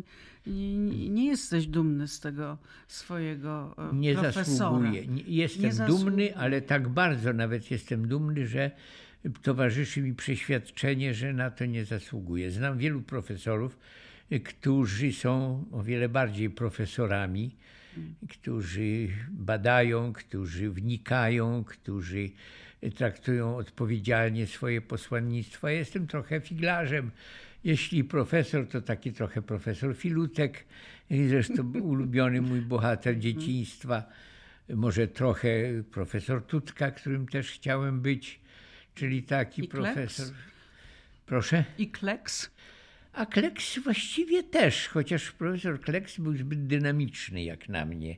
[0.46, 4.44] nie, jesteś dumny z tego swojego e, Nie profesora.
[4.44, 5.02] zasługuję.
[5.26, 8.70] Jestem Nie dumny, ale tak bardzo nawet jestem dumny, że
[9.42, 12.50] towarzyszy mi przeświadczenie, że na to nie zasługuję.
[12.50, 13.78] Znam wielu profesorów,
[14.32, 17.50] y, którzy są o wiele bardziej profesorami,
[18.28, 22.30] którzy badają, którzy wnikają, którzy
[22.94, 25.68] traktują odpowiedzialnie swoje posłannictwo.
[25.68, 27.10] Ja jestem trochę figlarzem.
[27.64, 30.64] Jeśli profesor, to taki trochę profesor Filutek,
[31.10, 34.04] i zresztą ulubiony mój bohater dzieciństwa,
[34.68, 35.50] może trochę
[35.90, 38.40] profesor Tutka, którym też chciałem być,
[38.94, 39.94] czyli taki I Kleks?
[39.94, 40.34] profesor.
[41.26, 41.64] Proszę?
[41.78, 42.50] I kleks?
[43.12, 48.16] A Kleks właściwie też, chociaż profesor Kleks był zbyt dynamiczny jak na mnie.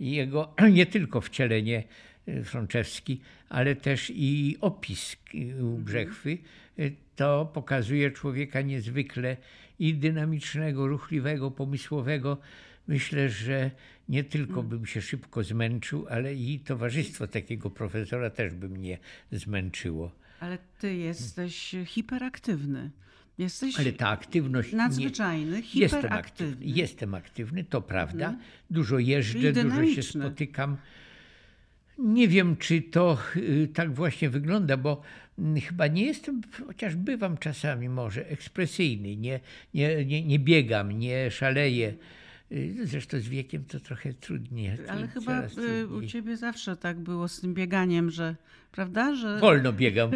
[0.00, 1.84] I jego nie tylko wcielenie
[2.28, 6.38] y, Frączewski, ale też i opis y, u Brzechwy,
[6.78, 9.36] y, to pokazuje człowieka niezwykle
[9.78, 12.38] i dynamicznego, ruchliwego, pomysłowego.
[12.88, 13.70] Myślę, że
[14.08, 18.98] nie tylko bym się szybko zmęczył, ale i towarzystwo takiego profesora też by mnie
[19.32, 20.10] zmęczyło.
[20.40, 22.90] Ale ty jesteś hiperaktywny.
[23.38, 26.52] Jesteś Ale ta aktywność nie, nadzwyczajny, Jestem hiperaktywny.
[26.52, 28.36] aktywny, jestem aktywny, to prawda.
[28.70, 30.76] Dużo jeżdżę, dużo się spotykam.
[31.98, 35.02] Nie wiem, czy to y, tak właśnie wygląda, bo
[35.38, 39.40] mm, chyba nie jestem, chociaż bywam czasami może ekspresyjny, nie,
[39.74, 41.94] nie, nie, nie biegam, nie szaleję.
[42.54, 44.78] Y, Zresztą z wiekiem to trochę trudniej.
[44.88, 46.10] Ale chyba y, u trudniej.
[46.10, 48.36] ciebie zawsze tak było z tym bieganiem, że
[48.72, 50.10] prawda, że, Wolno biegam.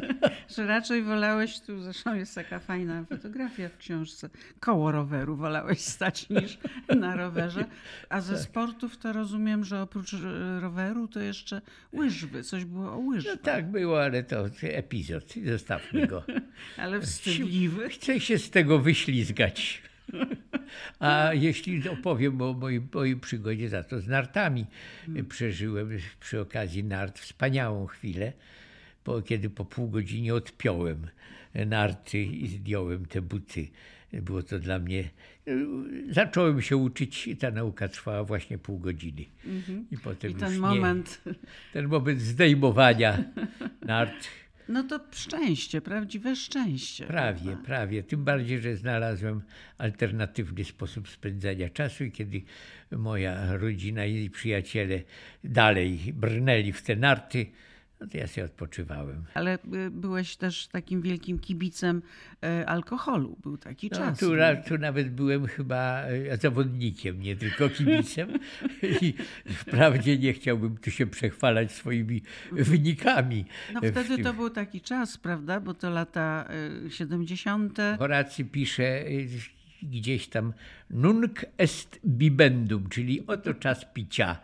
[0.56, 6.28] że raczej wolałeś, tu zresztą jest taka fajna fotografia w książce, koło roweru wolałeś stać
[6.28, 6.58] niż
[6.96, 7.64] na rowerze.
[8.08, 12.96] A ze sportów to rozumiem, że oprócz y, roweru to jeszcze łyżwy, coś było o
[12.96, 15.34] No łyżwach, tak było, ale to epizod.
[15.46, 16.24] Zostawmy go.
[16.76, 17.88] ale wstydliwy.
[17.88, 19.89] Chcę się z tego wyślizgać.
[20.98, 24.66] A jeśli opowiem o mojej, mojej przygodzie za to z nartami,
[25.28, 28.32] przeżyłem przy okazji nart wspaniałą chwilę,
[29.04, 31.06] bo, kiedy po pół godzinie odpiąłem
[31.66, 33.68] narty i zdjąłem te buty.
[34.12, 35.10] Było to dla mnie.
[36.10, 39.24] Zacząłem się uczyć i ta nauka trwała właśnie pół godziny.
[39.90, 41.22] I potem I ten nie, moment,
[41.72, 43.24] ten moment zdejmowania
[43.86, 44.28] nart
[44.70, 47.06] no to szczęście, prawdziwe szczęście.
[47.06, 47.64] Prawie, prawda?
[47.64, 48.02] prawie.
[48.02, 49.42] Tym bardziej, że znalazłem
[49.78, 52.42] alternatywny sposób spędzania czasu i kiedy
[52.90, 55.02] moja rodzina i przyjaciele
[55.44, 57.46] dalej brnęli w te narty,
[58.00, 59.24] no to ja sobie odpoczywałem.
[59.34, 62.02] Ale y, byłeś też takim wielkim kibicem
[62.62, 63.36] y, alkoholu.
[63.42, 64.18] Był taki No, czas.
[64.18, 64.30] tu,
[64.68, 68.28] tu nawet byłem chyba e, zawodnikiem, nie tylko kibicem.
[69.02, 69.14] I
[69.54, 73.44] wprawdzie nie chciałbym tu się przechwalać swoimi wynikami.
[73.74, 75.60] No wtedy to był taki czas, prawda?
[75.60, 76.48] Bo to lata
[76.86, 77.78] y, 70.
[77.98, 79.28] Horacy pisze y,
[79.82, 80.52] gdzieś tam
[80.90, 84.40] nunc est bibendum, czyli oto czas picia.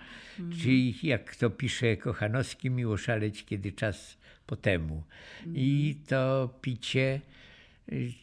[0.63, 5.03] Czyli jak to pisze Kochanowski, miło szaleć, kiedy czas po temu.
[5.55, 7.21] I to picie,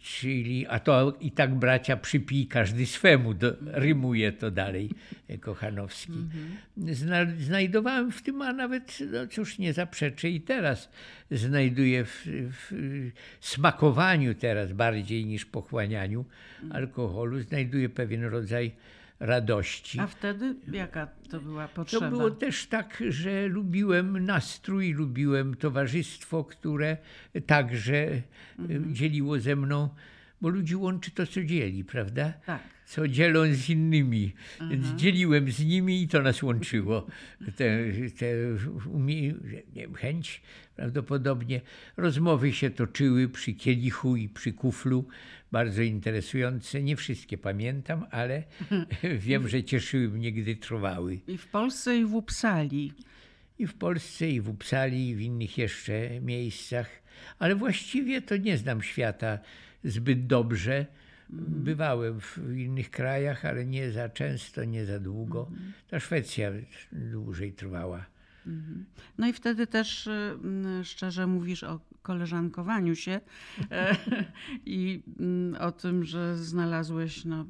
[0.04, 4.90] czyli, a to i tak bracia przypij każdy swemu, do, rymuje to dalej
[5.30, 6.14] y, Kochanowski.
[6.78, 10.90] Zna, znajdowałem w tym, a nawet, no cóż, nie zaprzeczę i teraz
[11.32, 16.26] znajduję w, w smakowaniu teraz bardziej niż pochłanianiu
[16.70, 18.72] alkoholu, znajduję pewien rodzaj
[19.24, 20.00] radości.
[20.00, 22.10] A wtedy jaka to była To potrzeba?
[22.10, 26.98] było też tak, że lubiłem nastrój, lubiłem towarzystwo, które
[27.46, 28.22] także e,
[28.92, 29.90] dzieliło ze mną,
[30.42, 32.34] bo ludzi łączy to, co dzieli, prawda?
[32.46, 32.62] Tak.
[32.86, 34.34] Co dzielą z innymi.
[34.72, 37.08] Więc dzieliłem z nimi i to nas łączyło.
[37.56, 37.78] Te,
[38.18, 38.26] te
[38.90, 39.34] umie,
[39.74, 40.42] wiem, chęć
[40.76, 41.62] prawdopodobnie.
[41.98, 45.08] Rozmowy się toczyły przy kielichu i przy kuflu.
[45.54, 46.84] Bardzo interesujące.
[46.84, 48.44] Nie wszystkie pamiętam, ale
[49.28, 51.20] wiem, że cieszyły mnie, gdy trwały.
[51.28, 52.94] I w Polsce i w Uppsali.
[53.60, 56.90] I w Polsce, i w Uppsali, i w innych jeszcze miejscach.
[57.40, 59.40] Ale właściwie to nie znam świata
[59.84, 60.86] zbyt dobrze.
[61.30, 65.52] Bywałem w innych krajach, ale nie za często, nie za długo.
[65.90, 66.52] Ta Szwecja
[66.92, 68.06] dłużej trwała.
[69.18, 73.20] No i wtedy też mm, szczerze mówisz o koleżankowaniu się
[73.72, 73.96] e,
[74.66, 77.46] i mm, o tym, że znalazłeś no,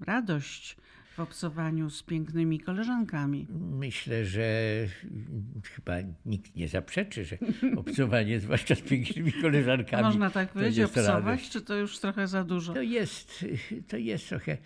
[0.00, 0.76] radość
[1.16, 3.46] w obcowaniu z pięknymi koleżankami.
[3.70, 4.48] Myślę, że
[5.62, 5.94] chyba
[6.26, 7.38] nikt nie zaprzeczy, że
[7.76, 11.50] obcowanie, zwłaszcza z pięknymi koleżankami, Można tak powiedzieć, obcować, radość.
[11.50, 12.74] czy to już trochę za dużo?
[12.74, 13.44] To jest,
[13.88, 14.58] to jest trochę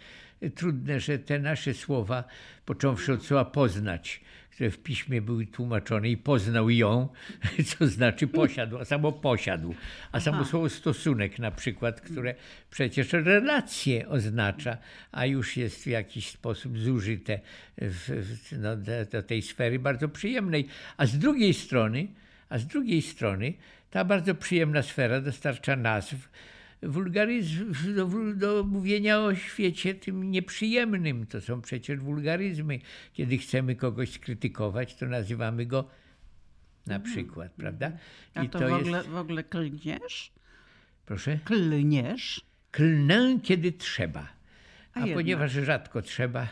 [0.54, 2.24] trudne, że te nasze słowa,
[2.64, 4.20] począwszy od słowa poznać,
[4.60, 7.08] które w piśmie były tłumaczone i poznał ją,
[7.78, 9.74] co znaczy posiadł, a samo posiadł.
[10.12, 12.34] A samo słowo stosunek na przykład, które
[12.70, 14.78] przecież relacje oznacza,
[15.12, 17.40] a już jest w jakiś sposób zużyte
[17.78, 20.68] w, w, no, do, do tej sfery bardzo przyjemnej.
[20.96, 22.08] A z drugiej strony,
[22.48, 23.54] a z drugiej strony
[23.90, 26.28] ta bardzo przyjemna sfera dostarcza nazw,
[26.82, 31.26] wulgaryzm, do, do mówienia o świecie tym nieprzyjemnym.
[31.26, 32.78] To są przecież wulgaryzmy.
[33.12, 35.88] Kiedy chcemy kogoś skrytykować, to nazywamy go
[36.86, 37.86] na przykład, prawda?
[37.86, 38.02] Mhm.
[38.34, 38.82] A I to, to, w, jest.
[38.82, 40.32] ogóle, w ogóle klniesz?
[41.06, 41.38] Proszę?
[41.44, 42.40] Klniesz?
[42.70, 44.28] Klnę, kiedy trzeba.
[44.94, 46.48] A A, ponieważ rzadko trzeba,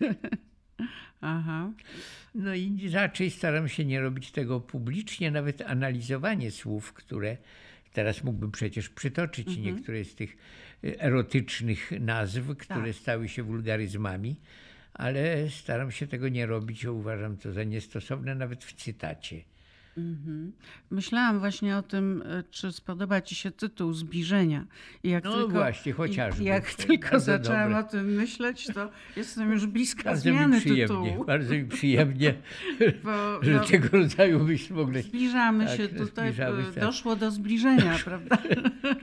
[1.20, 1.72] Aha.
[2.34, 7.36] no i raczej staram się nie robić tego publicznie, nawet analizowanie słów, które
[7.92, 9.66] teraz mógłbym przecież przytoczyć Mhm.
[9.66, 10.36] niektóre z tych
[10.84, 12.94] y, erotycznych nazw, które Tak.
[12.94, 14.36] stały się wulgaryzmami,
[14.94, 19.42] ale staram się tego nie robić, uważam to za niestosowne nawet w cytacie.
[19.98, 20.52] Mhm.
[20.90, 24.66] Myślałam właśnie o tym, e, czy spodoba Ci się tytuł Zbliżenia.
[25.02, 26.44] I jak no tylko, właśnie, chociażby.
[26.44, 27.78] Jak tylko zaczęłam dobre.
[27.78, 31.24] o tym myśleć, to jestem już bliska bardzo zmiany mi przyjemnie, tytułu.
[31.24, 32.34] Bardzo mi przyjemnie,
[33.04, 35.02] Bo, że no, tego rodzaju myśl w ogóle...
[35.02, 36.80] Zbliżamy tak, się tutaj, się.
[36.80, 38.38] doszło do zbliżenia, prawda?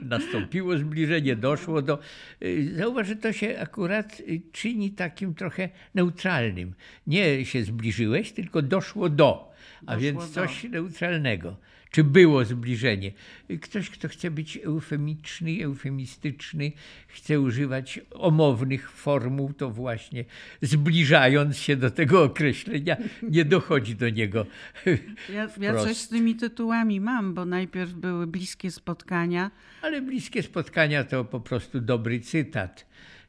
[0.00, 1.98] Nastąpiło zbliżenie, doszło do...
[2.42, 4.22] Y, zauważ, że to się akurat
[4.52, 6.74] czyni takim trochę neutralnym.
[7.06, 9.45] Nie się zbliżyłeś, tylko doszło do
[9.86, 10.68] a więc coś do...
[10.68, 11.56] neutralnego.
[11.90, 13.12] Czy było zbliżenie?
[13.62, 16.72] Ktoś, kto chce być eufemiczny, eufemistyczny,
[17.08, 20.24] chce używać omownych formuł, to właśnie
[20.62, 24.46] zbliżając się do tego określenia, nie dochodzi do niego.
[25.34, 29.50] Ja, ja coś z tymi tytułami mam, bo najpierw były bliskie spotkania.
[29.82, 32.86] Ale bliskie spotkania to po prostu dobry cytat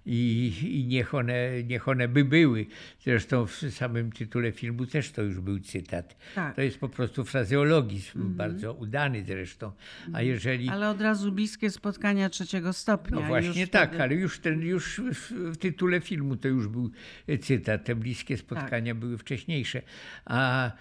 [0.08, 2.66] i, i niech, one, niech one by były.
[3.00, 6.18] Zresztą w samym tytule filmu też to już był cytat.
[6.36, 6.56] Tak.
[6.56, 8.36] To jest po prostu frazeologizm, mm -hmm.
[8.36, 9.72] bardzo udany zresztą.
[10.04, 10.28] A mhm.
[10.28, 10.70] jeżeli...
[10.70, 13.20] Ale od razu bliskie spotkania trzeciego stopnia.
[13.20, 14.04] No właśnie tak, wtedy...
[14.04, 15.02] ale już, ten, już
[15.32, 16.92] w tytule filmu to już był
[17.42, 17.86] cytat.
[17.86, 19.00] Te bliskie spotkania tak.
[19.00, 19.82] były wcześniejsze.
[20.26, 20.72] A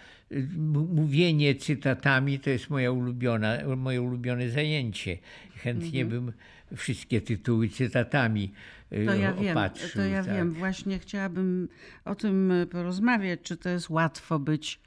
[0.89, 5.19] mówienie cytatami to jest moja ulubiona, moje ulubione zajęcie.
[5.57, 6.25] Chętnie mm -hmm.
[6.25, 6.33] bym
[6.77, 8.53] wszystkie tytuły cytatami
[8.91, 9.89] to ja opatrzył.
[9.89, 10.35] Wiem, to ja tak.
[10.35, 10.53] wiem.
[10.53, 11.69] Właśnie chciałabym
[12.05, 14.81] o tym porozmawiać, czy to jest łatwo być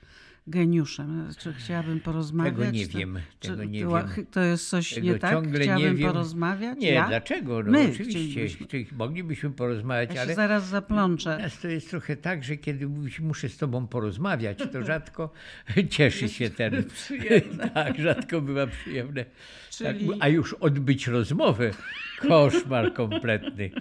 [0.49, 1.29] geniuszem.
[1.37, 2.53] Czy chciałabym porozmawiać?
[2.53, 3.19] Tego nie wiem.
[3.39, 4.25] Tego nie to, wiem.
[4.31, 5.47] to jest coś tego nie tak?
[5.61, 6.79] Chciałabym nie porozmawiać?
[6.79, 7.07] Nie, ja?
[7.07, 7.63] dlaczego?
[7.63, 8.65] No, My oczywiście.
[8.91, 10.35] Moglibyśmy porozmawiać, ja ale...
[10.35, 11.49] zaraz zaplączę.
[11.61, 12.87] To jest trochę tak, że kiedy
[13.19, 15.33] muszę z tobą porozmawiać, to rzadko
[15.89, 16.83] cieszy się ten...
[17.73, 19.25] tak, rzadko bywa przyjemne.
[19.69, 20.07] Czyli...
[20.07, 21.71] Tak, a już odbyć rozmowę
[22.19, 23.69] Koszmar kompletny.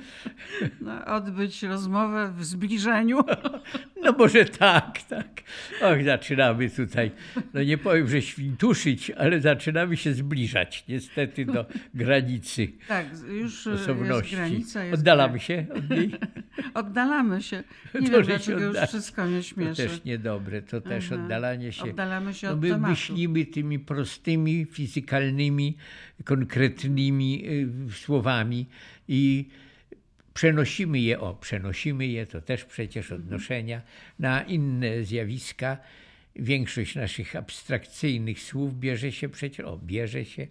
[0.80, 3.20] No, odbyć rozmowę w zbliżeniu.
[4.02, 5.42] No może tak, tak.
[5.82, 7.11] Och, zaczynamy tutaj,
[7.54, 13.06] no nie powiem, że świntuszyć, ale zaczynamy się zbliżać niestety do granicy Tak,
[13.40, 14.14] już osobności.
[14.14, 14.84] jest granica.
[14.84, 16.11] Jest Oddalamy się od niej?
[16.74, 17.64] Oddalamy się.
[18.00, 19.82] Nie to wiem, dlaczego już wszystko mnie śmieszy.
[19.82, 21.22] To też niedobre, to też Aha.
[21.22, 21.90] oddalanie się.
[21.90, 25.76] Oddalamy się no, od my myślimy tymi prostymi, fizykalnymi,
[26.24, 27.44] konkretnymi
[27.88, 28.66] y, słowami
[29.09, 29.48] i
[30.34, 33.82] przenosimy je, o, przenosimy je, to też przecież odnoszenia,
[34.18, 35.76] na inne zjawiska
[36.39, 40.47] większość naszych abstrakcyjnych słów bierze się przecież, o, bierze się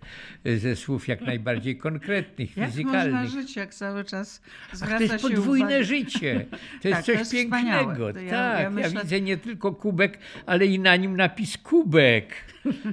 [0.58, 3.14] ze słów jak najbardziej konkretnych, jak fizykalnych.
[3.14, 4.42] Jak można żyć, jak cały czas
[4.74, 6.46] zwraca Ach, to jest podwójne życie.
[6.82, 8.08] To jest tak, coś to jest pięknego.
[8.08, 8.92] Ja, tak, ja, myślę...
[8.94, 12.34] ja, widzę nie tylko kubek, ale i na nim napis kubek.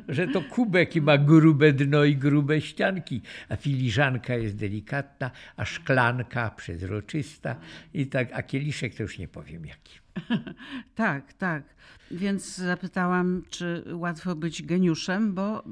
[0.08, 5.64] że to kubek i ma grube dno i grube ścianki, a filiżanka jest delikatna, a
[5.64, 7.56] szklanka przezroczysta
[7.94, 10.03] i tak, a kieliszek to już nie powiem jaki.
[10.94, 11.62] tak, tak.
[12.10, 15.64] Więc zapytałam, czy łatwo być geniuszem, bo y,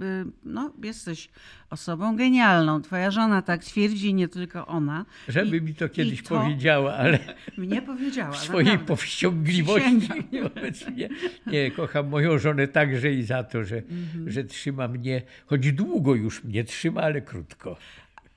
[0.45, 1.29] no, jesteś
[1.71, 2.83] osobą genialną.
[2.83, 5.05] Twoja żona tak twierdzi, nie tylko ona.
[5.29, 7.19] Żeby I, mi to kiedyś to powiedziała, ale.
[7.59, 8.33] Mnie powiedziała.
[8.33, 8.87] W swojej naprawdę.
[8.87, 10.01] powściągliwości
[10.43, 11.09] wobec mnie.
[11.47, 14.31] Nie, kocham moją żonę także i za to, że, mm -hmm.
[14.31, 17.77] że trzyma mnie, choć długo już mnie trzyma, ale krótko.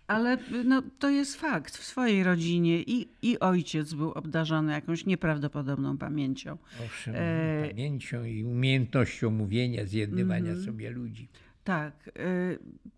[0.08, 1.78] Ale no, to jest fakt.
[1.78, 6.58] W swojej rodzinie i, i ojciec był obdarzony jakąś nieprawdopodobną pamięcią.
[6.86, 7.70] Owszem, e...
[7.70, 10.66] pamięcią i umiejętnością mówienia, zjednywania mm -hmm.
[10.66, 11.30] sobie ludzi.
[11.66, 11.94] Tak.
[12.08, 12.22] E,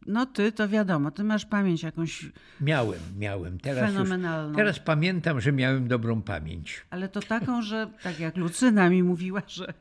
[0.07, 2.25] no ty to wiadomo, ty masz pamięć jakąś.
[2.61, 3.59] Miałem, miałem.
[3.59, 4.49] Teraz fenomenalną.
[4.49, 6.85] Już, teraz pamiętam, że miałem dobrą pamięć.
[6.89, 9.73] Ale to taką, że tak jak Lucyna mi mówiła, że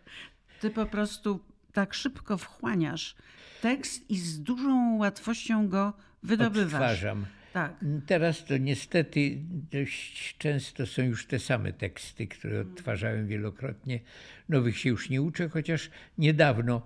[0.61, 1.41] ty po prostu
[1.72, 3.16] tak szybko wchłaniasz
[3.62, 5.93] tekst i z dużą łatwością go
[6.27, 6.72] wydobywasz.
[6.72, 7.27] Odtwarzam.
[7.53, 7.74] Tak.
[8.07, 9.39] Teraz to niestety
[9.72, 14.01] dość często są już te same teksty, które odtwarzałem wielokrotnie.
[14.49, 16.83] Nowych się już nie uczę, chociaż niedawno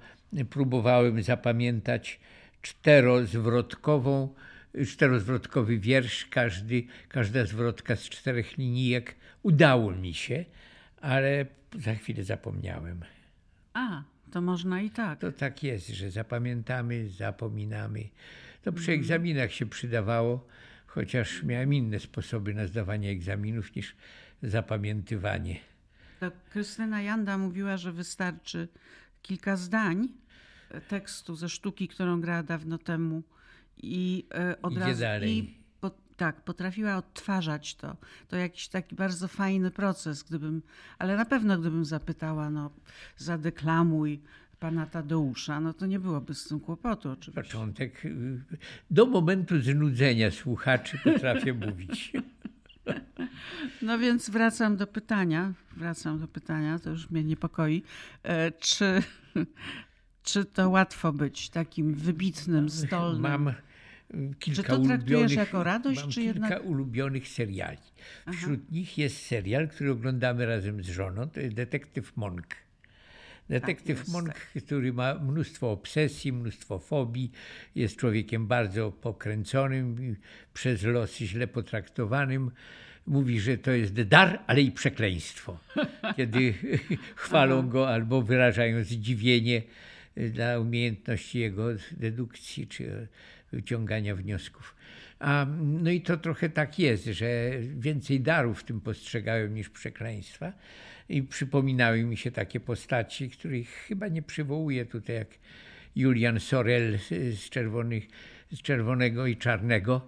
[0.51, 2.21] próbowałem zapamiętać
[2.63, 4.35] czterozwrotkową,
[4.87, 9.15] czterozwrotkowy wiersz, każdy, każda zwrotka z czterech linijek.
[9.43, 10.45] Udało mi się,
[11.01, 11.47] ale
[11.79, 13.05] za chwilę zapomniałem.
[13.75, 15.19] A, to można i tak.
[15.19, 18.05] To tak jest, że zapamiętamy, zapominamy.
[18.63, 20.47] To przy egzaminach się przydawało,
[20.87, 23.97] chociaż miałem inne sposoby na zdawanie egzaminów niż
[24.43, 25.61] zapamiętywanie.
[26.21, 28.69] To Krystyna Janda mówiła, że wystarczy
[29.23, 30.09] kilka zdań
[30.89, 33.23] tekstu ze sztuki, którą grała dawno temu
[33.83, 35.39] i e, od Idzie razu dalej.
[35.39, 37.97] i po, tak, potrafiła odtwarzać to.
[38.29, 40.63] To jakiś taki bardzo fajny proces, gdybym,
[40.99, 42.71] ale na pewno gdybym zapytała, no
[43.17, 44.21] zadeklamuj
[44.61, 47.43] pana Tadeusza, no to nie byłoby z tym kłopotu oczywiście.
[47.43, 48.41] Początek, y,
[48.91, 52.13] do momentu znudzenia słuchaczy potrafię mówić.
[53.83, 57.83] No więc wracam do pytania, wracam do pytania, to już mnie niepokoi.
[58.23, 59.03] E, czy
[60.23, 63.23] Czy to łatwo być takim wybitnym, zdolnym?
[63.23, 63.53] Mam
[64.39, 67.79] kilka Czy to traktujesz jako radość, mam czy kilka jednak- ulubionych seriali.
[68.33, 72.47] Wśród nich jest serial, który oglądamy razem z żoną, to jest Detektyw Monk.
[73.51, 74.35] Detektyw Tak Monk,
[74.67, 77.31] który ma mnóstwo obsesji, mnóstwo fobii,
[77.75, 80.17] jest człowiekiem bardzo pokręconym,
[80.55, 82.51] przez losy źle potraktowanym.
[83.07, 85.59] Mówi, że to jest dar, ale i przekleństwo.
[86.17, 86.55] Kiedy
[87.17, 89.63] chwalą go albo wyrażają zdziwienie
[90.19, 93.09] y, dla umiejętności jego dedukcji czy
[93.53, 94.75] wyciągania wniosków.
[95.19, 100.53] A, no i to trochę tak jest, że więcej darów w tym postrzegałem niż przekleństwa.
[101.11, 105.29] I przypominały mi się takie postaci, których chyba nie przywołuję tutaj, jak
[105.97, 106.99] Julian Sorel
[107.35, 108.09] z, czerwonych,
[108.53, 110.07] z Czerwonego i Czarnego.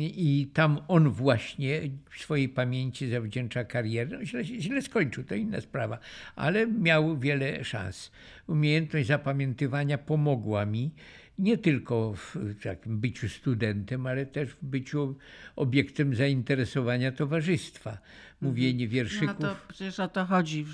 [0.00, 1.80] I tam on właśnie
[2.16, 4.18] swojej pamięci zawdzięcza karierę.
[4.18, 5.98] No, źle, źle skończył, to inna sprawa,
[6.36, 8.12] ale miał wiele szans.
[8.46, 10.90] Umiejętność zapamiętywania pomogła mi
[11.38, 15.16] nie tylko w takim byciu studentem, ale też w byciu
[15.56, 17.98] obiektem zainteresowania towarzystwa.
[18.40, 19.36] Mówienie No wierszyków.
[19.38, 20.72] to przecież o to chodzi w,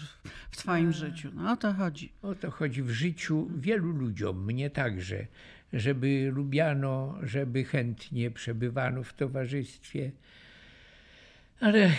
[0.51, 1.31] w twoim życiu.
[1.35, 2.13] No o to chodzi.
[2.23, 5.27] O to chodzi w życiu wielu ludziom, mnie także,
[5.73, 10.11] żeby lubiano, żeby chętnie przebywano w towarzystwie.
[11.61, 11.91] Ale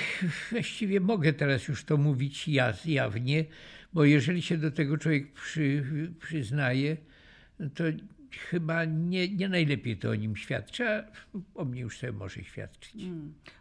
[0.51, 3.45] właściwie mogę teraz już to mówić jaz- jawnie,
[3.93, 5.83] bo jeżeli się do tego człowiek przy,
[6.19, 6.97] przyznaje,
[7.75, 7.83] to
[8.37, 11.03] chyba nie, nie najlepiej to o nim świadczy, a
[11.55, 12.95] o mnie już sobie może świadczyć.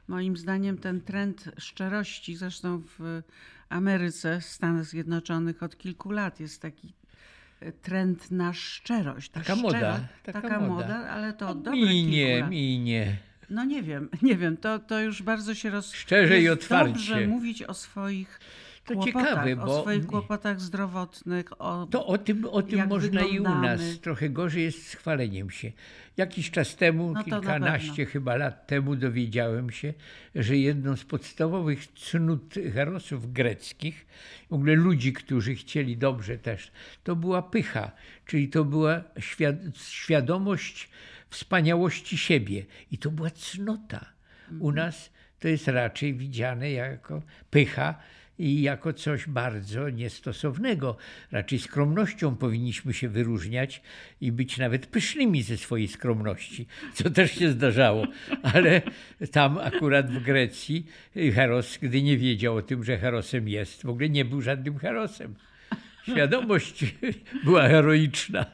[0.08, 3.22] Moim zdaniem ten trend szczerości, zresztą w
[3.68, 6.92] Ameryce, w Stanach Zjednoczonych od kilku lat jest taki
[7.60, 9.30] e, trend na szczerość.
[9.30, 10.68] Ta Taka moda, szczera- taka taka moda.
[10.68, 12.50] moda, ale to od dobrych Minie, kilku lat.
[12.50, 13.16] minie.
[13.50, 15.92] No nie wiem, nie wiem, to, to już bardzo się roz...
[15.92, 16.92] Szczerze i otwarcie.
[16.92, 18.40] Dobrze mówić o swoich
[18.84, 21.86] To ciekawe, o bo- swoich kłopotach zdrowotnych, o...
[21.90, 23.66] To o tym, o tym można i u wyglądamy.
[23.66, 24.00] nas.
[24.00, 25.72] Trochę gorzej jest z chwaleniem się.
[26.16, 29.94] Jakiś czas temu, No kilkanaście chyba lat temu dowiedziałem się,
[30.34, 34.06] że jedną z podstawowych cnót herosów greckich,
[34.50, 36.72] w ogóle ludzi, którzy chcieli dobrze też,
[37.04, 37.90] to była pycha,
[38.26, 40.90] czyli to była świad- świadomość
[41.30, 44.06] wspaniałości siebie i to była cnota.
[44.60, 45.10] U nas
[45.40, 47.94] to jest raczej widziane jako pycha
[48.40, 50.96] i jako coś bardzo niestosownego.
[51.32, 53.82] Raczej skromnością powinniśmy się wyróżniać
[54.20, 58.06] i być nawet pysznymi ze swojej skromności, co też się zdarzało.
[58.42, 58.82] Ale
[59.32, 60.86] tam akurat w Grecji
[61.34, 65.34] Heros, gdy nie wiedział o tym, że Herosem jest, w ogóle nie był żadnym Herosem.
[66.02, 66.94] Świadomość
[67.44, 68.46] była heroiczna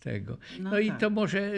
[0.00, 0.36] tego.
[0.60, 1.00] No, No i tak.
[1.00, 1.50] to może,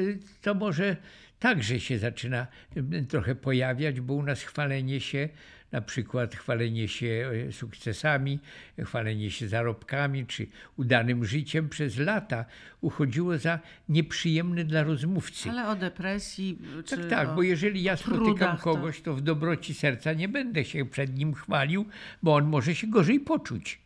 [0.42, 0.96] to może
[1.40, 5.28] także się zaczyna y, trochę pojawiać, bo u nas chwalenie się,
[5.72, 8.38] na przykład chwalenie się y, sukcesami,
[8.84, 12.44] chwalenie się zarobkami czy udanym życiem przez lata
[12.80, 15.50] uchodziło za nieprzyjemne dla rozmówcy.
[15.50, 20.12] Ale o depresji czy tak, tak, bo jeżeli ja spotykam kogoś, to w dobroci serca
[20.12, 21.86] nie będę się przed nim chwalił,
[22.22, 23.80] bo on może się gorzej poczuć.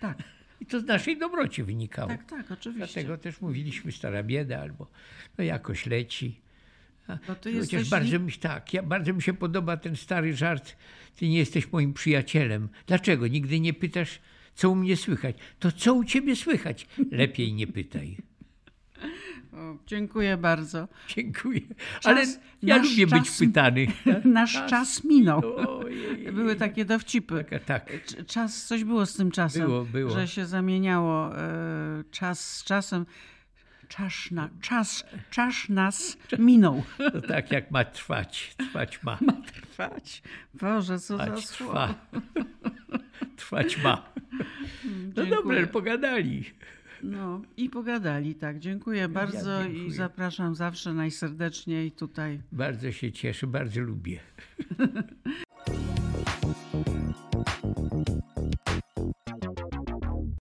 [0.00, 0.18] Tak,
[0.60, 2.08] I to z naszej dobroci wynikało.
[2.08, 2.94] tak, tak, oczywiście.
[2.94, 4.86] Dlatego też mówiliśmy stara bieda albo
[5.38, 6.47] no jakoś leci.
[7.40, 10.76] Ty Chociaż bardzo mi, tak, ja, bardzo mi się podoba ten stary żart,
[11.16, 12.68] ty nie jesteś moim przyjacielem.
[12.86, 13.26] Dlaczego?
[13.26, 14.18] Nigdy nie pytasz,
[14.54, 15.36] co u mnie słychać.
[15.58, 16.86] To co u ciebie słychać?
[17.10, 18.16] Lepiej nie pytaj.
[19.52, 20.88] O, dziękuję bardzo.
[21.08, 21.60] Dziękuję.
[22.04, 22.24] Ale
[22.62, 23.86] ja lubię być czas- pytany.
[24.24, 25.42] Nasz czas minął.
[25.80, 26.32] Ojej.
[26.32, 27.44] Były takie dowcipy.
[27.66, 27.90] Tak.
[28.06, 30.10] Cz- Czas, coś było z tym czasem, Było, było.
[30.10, 33.06] że się zamieniało e, czas z czasem
[33.88, 36.82] czas, na, czas, czas nas minął.
[37.28, 39.18] Tak jak ma trwać, trwać ma.
[39.20, 40.22] Ma trwać.
[40.54, 41.72] Boże, co za słowo.
[41.72, 41.94] Trwa.
[43.36, 44.12] Trwać ma.
[44.84, 46.44] Mm, no dobrze, pogadali.
[47.02, 48.58] No i pogadali, tak.
[48.58, 49.86] Dziękuję bardzo dziękuję.
[49.86, 52.40] i zapraszam zawsze najserdeczniej tutaj.
[52.52, 54.20] Bardzo się cieszę, bardzo lubię.